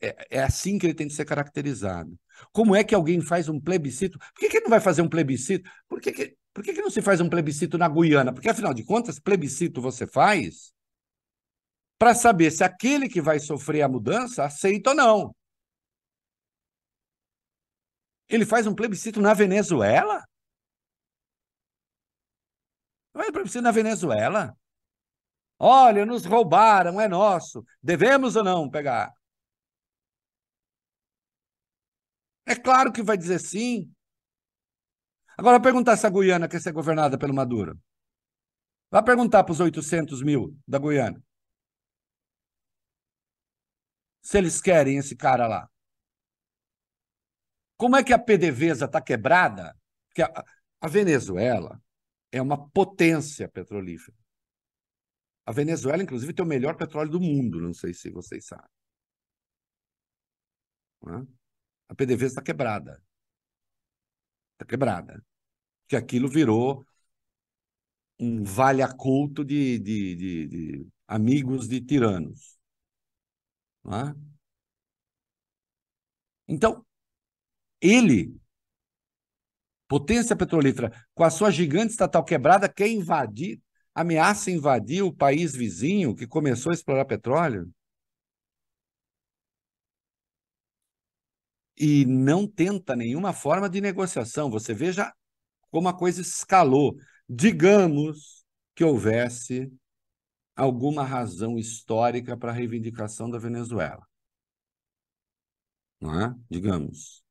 [0.02, 2.18] é, é assim que ele tem de ser caracterizado.
[2.52, 4.20] Como é que alguém faz um plebiscito?
[4.20, 5.70] Por que, que ele não vai fazer um plebiscito?
[5.88, 8.34] Por que, que por que, que não se faz um plebiscito na Guiana?
[8.34, 10.74] Porque, afinal de contas, plebiscito você faz
[12.00, 15.36] para saber se aquele que vai sofrer a mudança aceita ou não.
[18.30, 20.24] Ele faz um plebiscito na Venezuela?
[23.14, 24.58] Um plebiscito na Venezuela?
[25.60, 27.66] Olha, nos roubaram, é nosso.
[27.84, 29.14] Devemos ou não pegar?
[32.46, 33.95] É claro que vai dizer sim.
[35.38, 37.80] Agora, perguntar se a Guiana quer ser governada pelo Maduro.
[38.90, 41.22] Vai perguntar para os 800 mil da Guiana.
[44.22, 45.70] Se eles querem esse cara lá.
[47.78, 49.78] Como é que a PDVSA está quebrada?
[50.08, 50.46] Porque a,
[50.82, 51.82] a Venezuela
[52.32, 54.18] é uma potência petrolífera.
[55.46, 58.70] A Venezuela, inclusive, tem o melhor petróleo do mundo, não sei se vocês sabem.
[61.88, 63.02] A PDVSA está quebrada.
[64.56, 65.24] Está quebrada.
[65.88, 66.86] Que aquilo virou
[68.20, 72.58] um vale-aculto de, de, de, de, amigos de tiranos.
[73.86, 74.16] É?
[76.48, 76.86] Então,
[77.82, 78.36] ele,
[79.88, 83.62] potência petrolífera, com a sua gigante estatal quebrada, quer invadir,
[83.94, 87.70] ameaça invadir o país vizinho que começou a explorar petróleo.
[91.78, 94.50] E não tenta nenhuma forma de negociação.
[94.50, 95.14] Você veja
[95.70, 96.98] como a coisa escalou.
[97.28, 99.72] Digamos que houvesse
[100.56, 104.06] alguma razão histórica para a reivindicação da Venezuela.
[106.00, 106.36] Não é?
[106.50, 107.24] Digamos.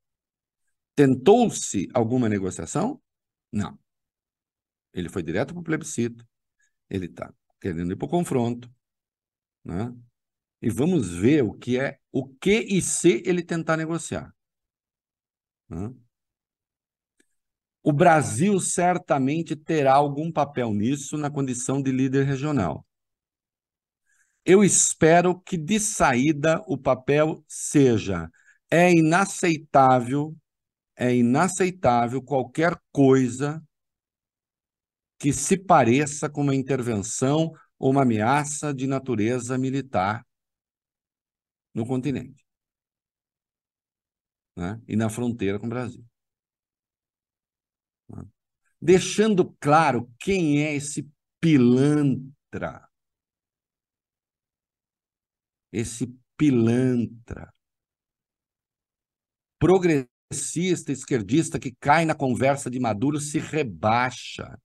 [0.95, 3.01] Tentou-se alguma negociação?
[3.51, 3.77] Não.
[4.93, 6.25] Ele foi direto para o plebiscito.
[6.89, 8.71] Ele está querendo ir para o confronto.
[9.63, 9.93] Né?
[10.65, 14.33] E vamos ver o que é, o que e se ele tentar negociar.
[17.83, 22.83] O Brasil certamente terá algum papel nisso na condição de líder regional.
[24.43, 28.27] eu espero que de saída o papel seja
[28.71, 30.35] é inaceitável,
[30.95, 33.63] é inaceitável qualquer coisa
[35.19, 40.24] que se pareça com uma intervenção ou uma ameaça de natureza militar
[41.75, 42.45] no continente
[44.55, 44.81] né?
[44.87, 46.03] e na fronteira com o Brasil.
[48.09, 48.23] Né?
[48.81, 52.87] Deixando claro quem é esse pilantra.
[55.71, 56.07] Esse
[56.37, 57.53] pilantra.
[59.59, 64.57] Progressista, esquerdista que cai na conversa de Maduro se rebaixa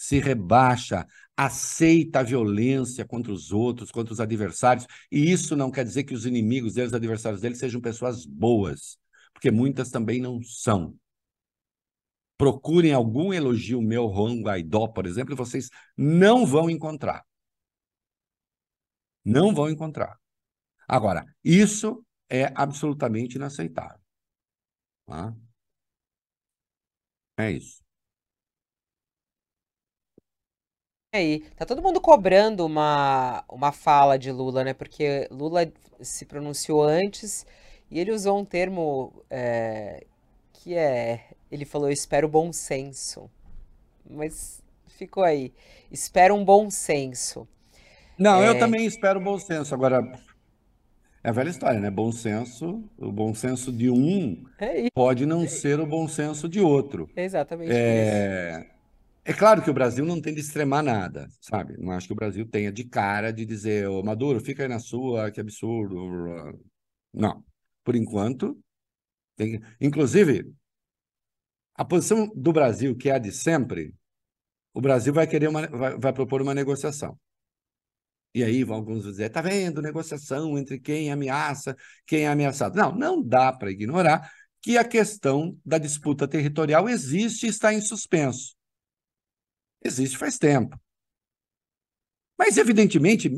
[0.00, 1.06] se rebaixa,
[1.44, 6.12] aceita a violência contra os outros, contra os adversários, e isso não quer dizer que
[6.12, 8.98] os inimigos deles, os adversários deles, sejam pessoas boas,
[9.32, 10.94] porque muitas também não são.
[12.36, 17.24] Procurem algum elogio meu, Juan Guaidó, por exemplo, e vocês não vão encontrar.
[19.24, 20.18] Não vão encontrar.
[20.86, 24.00] Agora, isso é absolutamente inaceitável.
[25.06, 25.34] Tá?
[27.38, 27.82] É isso.
[31.12, 31.40] Aí.
[31.56, 34.72] Tá todo mundo cobrando uma, uma fala de Lula, né?
[34.72, 35.70] Porque Lula
[36.00, 37.46] se pronunciou antes
[37.90, 40.04] e ele usou um termo é,
[40.52, 41.24] que é.
[41.50, 43.28] Ele falou: Eu espero bom senso.
[44.08, 45.52] Mas ficou aí.
[45.90, 47.46] Espero um bom senso.
[48.18, 48.48] Não, é...
[48.48, 49.74] eu também espero bom senso.
[49.74, 50.12] Agora,
[51.24, 51.90] é a velha história, né?
[51.90, 56.60] Bom senso, o bom senso de um é pode não ser o bom senso de
[56.60, 57.10] outro.
[57.16, 58.60] Exatamente é...
[58.60, 58.79] isso.
[59.30, 61.76] É claro que o Brasil não tem de extremar nada, sabe?
[61.78, 64.80] Não acho que o Brasil tenha de cara de dizer, ô Maduro, fica aí na
[64.80, 66.58] sua, que absurdo.
[67.14, 67.44] Não.
[67.84, 68.60] Por enquanto,
[69.36, 69.60] tem...
[69.80, 70.52] inclusive,
[71.76, 73.94] a posição do Brasil, que é a de sempre,
[74.74, 77.16] o Brasil vai querer uma, vai, vai propor uma negociação.
[78.34, 82.74] E aí vão alguns dizer, tá vendo, negociação entre quem ameaça, quem é ameaçado.
[82.74, 84.28] Não, não dá para ignorar
[84.60, 88.58] que a questão da disputa territorial existe e está em suspenso.
[89.82, 90.78] Existe faz tempo.
[92.38, 93.30] Mas, evidentemente,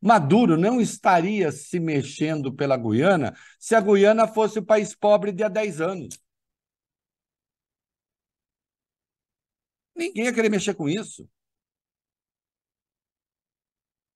[0.00, 5.42] Maduro não estaria se mexendo pela Guiana se a Guiana fosse o país pobre de
[5.42, 6.08] há 10 anos.
[9.96, 11.28] Ninguém ia querer mexer com isso.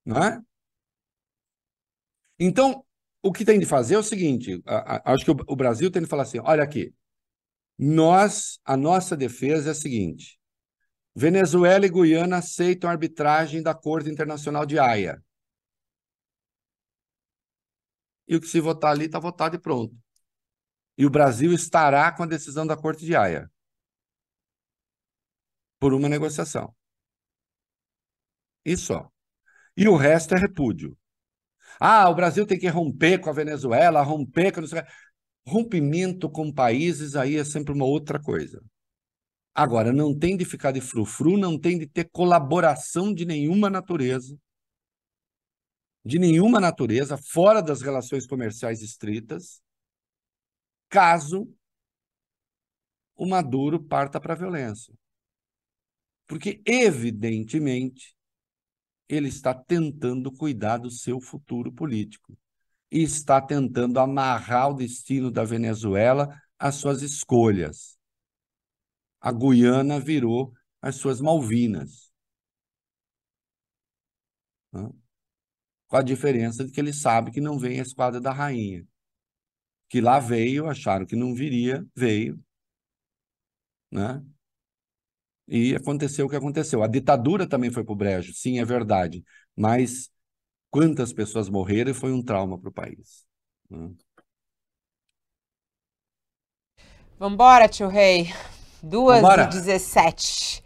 [0.05, 0.43] Não é?
[2.39, 2.85] Então,
[3.23, 4.63] o que tem de fazer é o seguinte:
[5.05, 6.95] acho que o, o Brasil tem de falar assim: olha aqui,
[7.79, 10.40] nós, a nossa defesa é a seguinte:
[11.21, 15.23] Venezuela e Guiana aceitam a arbitragem da Corte Internacional de Haia.
[18.27, 19.95] E o que se votar ali está votado e pronto.
[20.97, 23.51] E o Brasil estará com a decisão da Corte de Haia
[25.79, 26.75] por uma negociação.
[28.65, 28.95] Isso.
[29.77, 30.97] E o resto é repúdio.
[31.79, 34.63] Ah, o Brasil tem que romper com a Venezuela, romper com.
[35.47, 38.63] Rompimento com países aí é sempre uma outra coisa.
[39.55, 44.39] Agora, não tem de ficar de frufru, não tem de ter colaboração de nenhuma natureza,
[46.05, 49.61] de nenhuma natureza, fora das relações comerciais estritas,
[50.89, 51.53] caso
[53.17, 54.95] o Maduro parta para a violência.
[56.27, 58.17] Porque, evidentemente,
[59.09, 62.39] ele está tentando cuidar do seu futuro político
[62.91, 68.00] e está tentando amarrar o destino da Venezuela às suas escolhas
[69.21, 72.11] a Guiana virou as suas Malvinas.
[74.73, 74.91] Né?
[75.89, 78.87] Com a diferença de que ele sabe que não vem a esquadra da rainha.
[79.89, 82.41] Que lá veio, acharam que não viria, veio.
[83.91, 84.25] Né?
[85.49, 86.83] E aconteceu o que aconteceu.
[86.83, 89.25] A ditadura também foi para o brejo, sim, é verdade.
[89.57, 90.09] Mas
[90.71, 93.27] quantas pessoas morreram e foi um trauma para o país.
[93.69, 93.93] Né?
[97.19, 98.29] Vambora, tio Rei.
[98.83, 100.65] 2 e 17.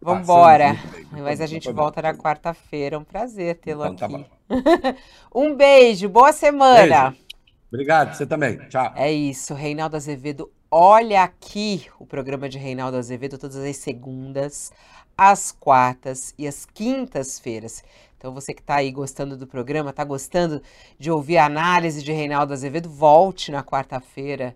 [0.00, 0.76] Vambora.
[1.10, 2.98] Mas a gente volta na quarta-feira.
[2.98, 4.24] Um prazer tê-lo então, tá aqui.
[4.48, 4.94] Tá
[5.34, 7.10] um beijo, boa semana.
[7.10, 7.28] Beijo.
[7.70, 8.56] Obrigado, você também.
[8.68, 8.92] Tchau.
[8.94, 10.50] É isso, Reinaldo Azevedo.
[10.70, 14.72] Olha aqui o programa de Reinaldo Azevedo todas as segundas,
[15.16, 17.82] as quartas e as quintas-feiras.
[18.16, 20.62] Então você que está aí gostando do programa, está gostando
[20.98, 24.54] de ouvir a análise de Reinaldo Azevedo, volte na quarta-feira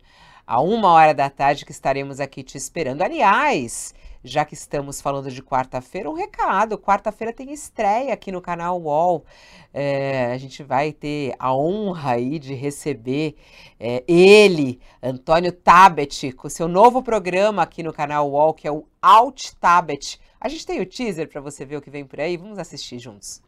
[0.53, 3.01] a uma hora da tarde que estaremos aqui te esperando.
[3.01, 8.79] Aliás, já que estamos falando de quarta-feira, um recado: quarta-feira tem estreia aqui no canal
[8.79, 9.25] UOL.
[9.73, 13.35] É, a gente vai ter a honra aí de receber
[13.81, 18.87] é, ele, Antônio Tabet, com seu novo programa aqui no canal UOL, que é o
[19.01, 20.21] Alt Tabet.
[20.39, 22.37] A gente tem o teaser para você ver o que vem por aí.
[22.37, 23.41] Vamos assistir juntos.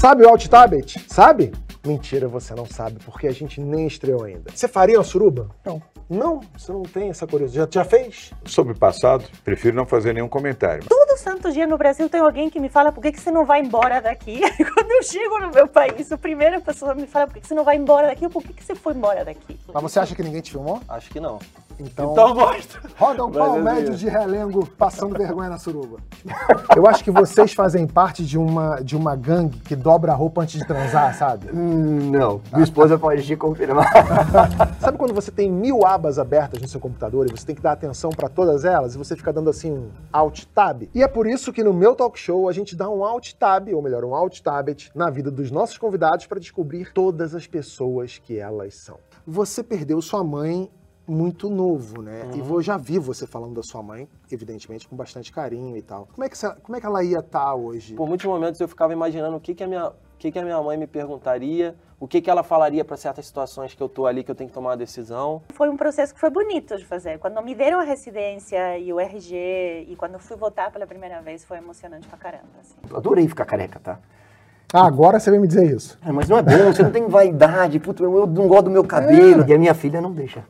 [0.00, 1.04] Sabe o Alt Tablet?
[1.08, 1.52] Sabe?
[1.86, 4.50] Mentira, você não sabe, porque a gente nem estreou ainda.
[4.50, 5.50] Você faria uma suruba?
[5.62, 5.82] Não.
[6.08, 7.74] Não, você não tem essa curiosidade.
[7.74, 8.30] Já, já fez?
[8.46, 10.82] Sobre o passado, prefiro não fazer nenhum comentário.
[10.88, 13.44] Todo santo dia no Brasil tem alguém que me fala por que, que você não
[13.44, 14.40] vai embora daqui.
[14.74, 17.54] Quando eu chego no meu país, a primeira pessoa me fala por que, que você
[17.54, 18.26] não vai embora daqui.
[18.26, 19.60] Por que, que você foi embora daqui?
[19.70, 20.80] Mas você acha que ninguém te filmou?
[20.88, 21.38] Acho que não.
[21.80, 22.80] Então, Então mostra.
[22.98, 23.62] roda um pau ver.
[23.62, 25.98] médio de relengo passando vergonha na suruba.
[26.76, 30.42] Eu acho que vocês fazem parte de uma, de uma gangue que dobra a roupa
[30.42, 31.48] antes de transar, sabe?
[31.52, 32.40] Hum, não.
[32.52, 33.90] Minha esposa pode te confirmar.
[34.80, 37.72] Sabe quando você tem mil abas abertas no seu computador e você tem que dar
[37.72, 40.88] atenção para todas elas e você fica dando assim um Alt Tab?
[40.94, 43.68] E é por isso que no meu talk show a gente dá um Alt Tab,
[43.72, 48.18] ou melhor, um Alt Tabet, na vida dos nossos convidados para descobrir todas as pessoas
[48.18, 48.98] que elas são.
[49.26, 50.70] Você perdeu sua mãe
[51.10, 52.22] muito novo, né?
[52.34, 56.08] E eu já vi você falando da sua mãe, evidentemente, com bastante carinho e tal.
[56.14, 57.94] Como é que, você- como é que ela ia estar hoje?
[57.94, 60.42] Por muitos momentos eu ficava imaginando o que, que, a, minha, o que, que a
[60.42, 64.06] minha mãe me perguntaria, o que, que ela falaria para certas situações que eu tô
[64.06, 65.42] ali, que eu tenho que tomar uma decisão.
[65.52, 67.18] Foi um processo que foi bonito de fazer.
[67.18, 71.20] Quando me deram a residência e o RG, e quando eu fui votar pela primeira
[71.20, 72.44] vez, foi emocionante pra caramba.
[72.60, 72.74] assim.
[72.88, 73.98] Eu adorei ficar careca, tá?
[74.72, 75.98] Ah, agora você vem me dizer isso.
[76.06, 78.70] É, mas não é bom, você não tem vaidade, puto, eu, eu não gosto do
[78.70, 79.44] meu cabelo.
[79.46, 80.44] E a minha filha não deixa.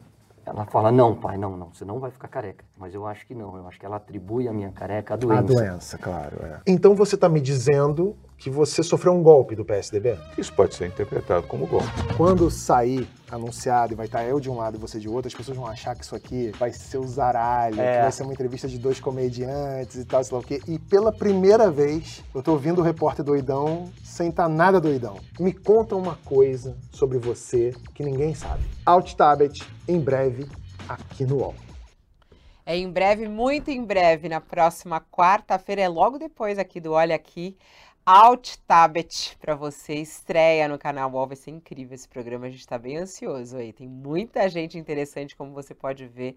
[0.51, 2.65] Ela fala, não, pai, não, não, você não vai ficar careca.
[2.77, 5.39] Mas eu acho que não, eu acho que ela atribui a minha careca à doença.
[5.39, 6.37] A doença, claro.
[6.43, 6.61] É.
[6.67, 10.19] Então você tá me dizendo que você sofreu um golpe do PSDB?
[10.39, 11.87] Isso pode ser interpretado como golpe.
[12.17, 15.35] Quando sair anunciado e vai estar eu de um lado e você de outro, as
[15.35, 17.97] pessoas vão achar que isso aqui vai ser o zaralho, É.
[17.97, 20.59] que vai ser uma entrevista de dois comediantes e tal, sei lá o quê.
[20.67, 25.19] E pela primeira vez, eu tô ouvindo o repórter doidão sem estar nada doidão.
[25.39, 28.65] Me conta uma coisa sobre você que ninguém sabe.
[28.87, 30.49] Alt Tabet, em breve,
[30.89, 31.55] aqui no UOL.
[32.65, 37.17] É em breve, muito em breve, na próxima quarta-feira, é logo depois aqui do Olha
[37.17, 37.57] Aqui,
[38.13, 42.59] Alt Tabet para você, estreia no canal UOL, vai ser incrível esse programa, a gente
[42.59, 46.37] está bem ansioso aí, tem muita gente interessante, como você pode ver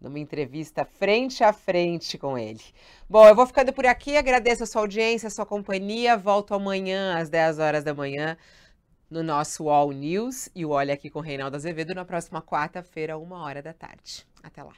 [0.00, 2.60] numa entrevista frente a frente com ele.
[3.08, 7.16] Bom, eu vou ficando por aqui, agradeço a sua audiência, a sua companhia, volto amanhã
[7.16, 8.36] às 10 horas da manhã
[9.08, 13.44] no nosso UOL News e o Olha Aqui com Reinaldo Azevedo na próxima quarta-feira, uma
[13.44, 14.26] hora da tarde.
[14.42, 14.74] Até lá.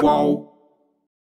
[0.00, 0.55] Qual?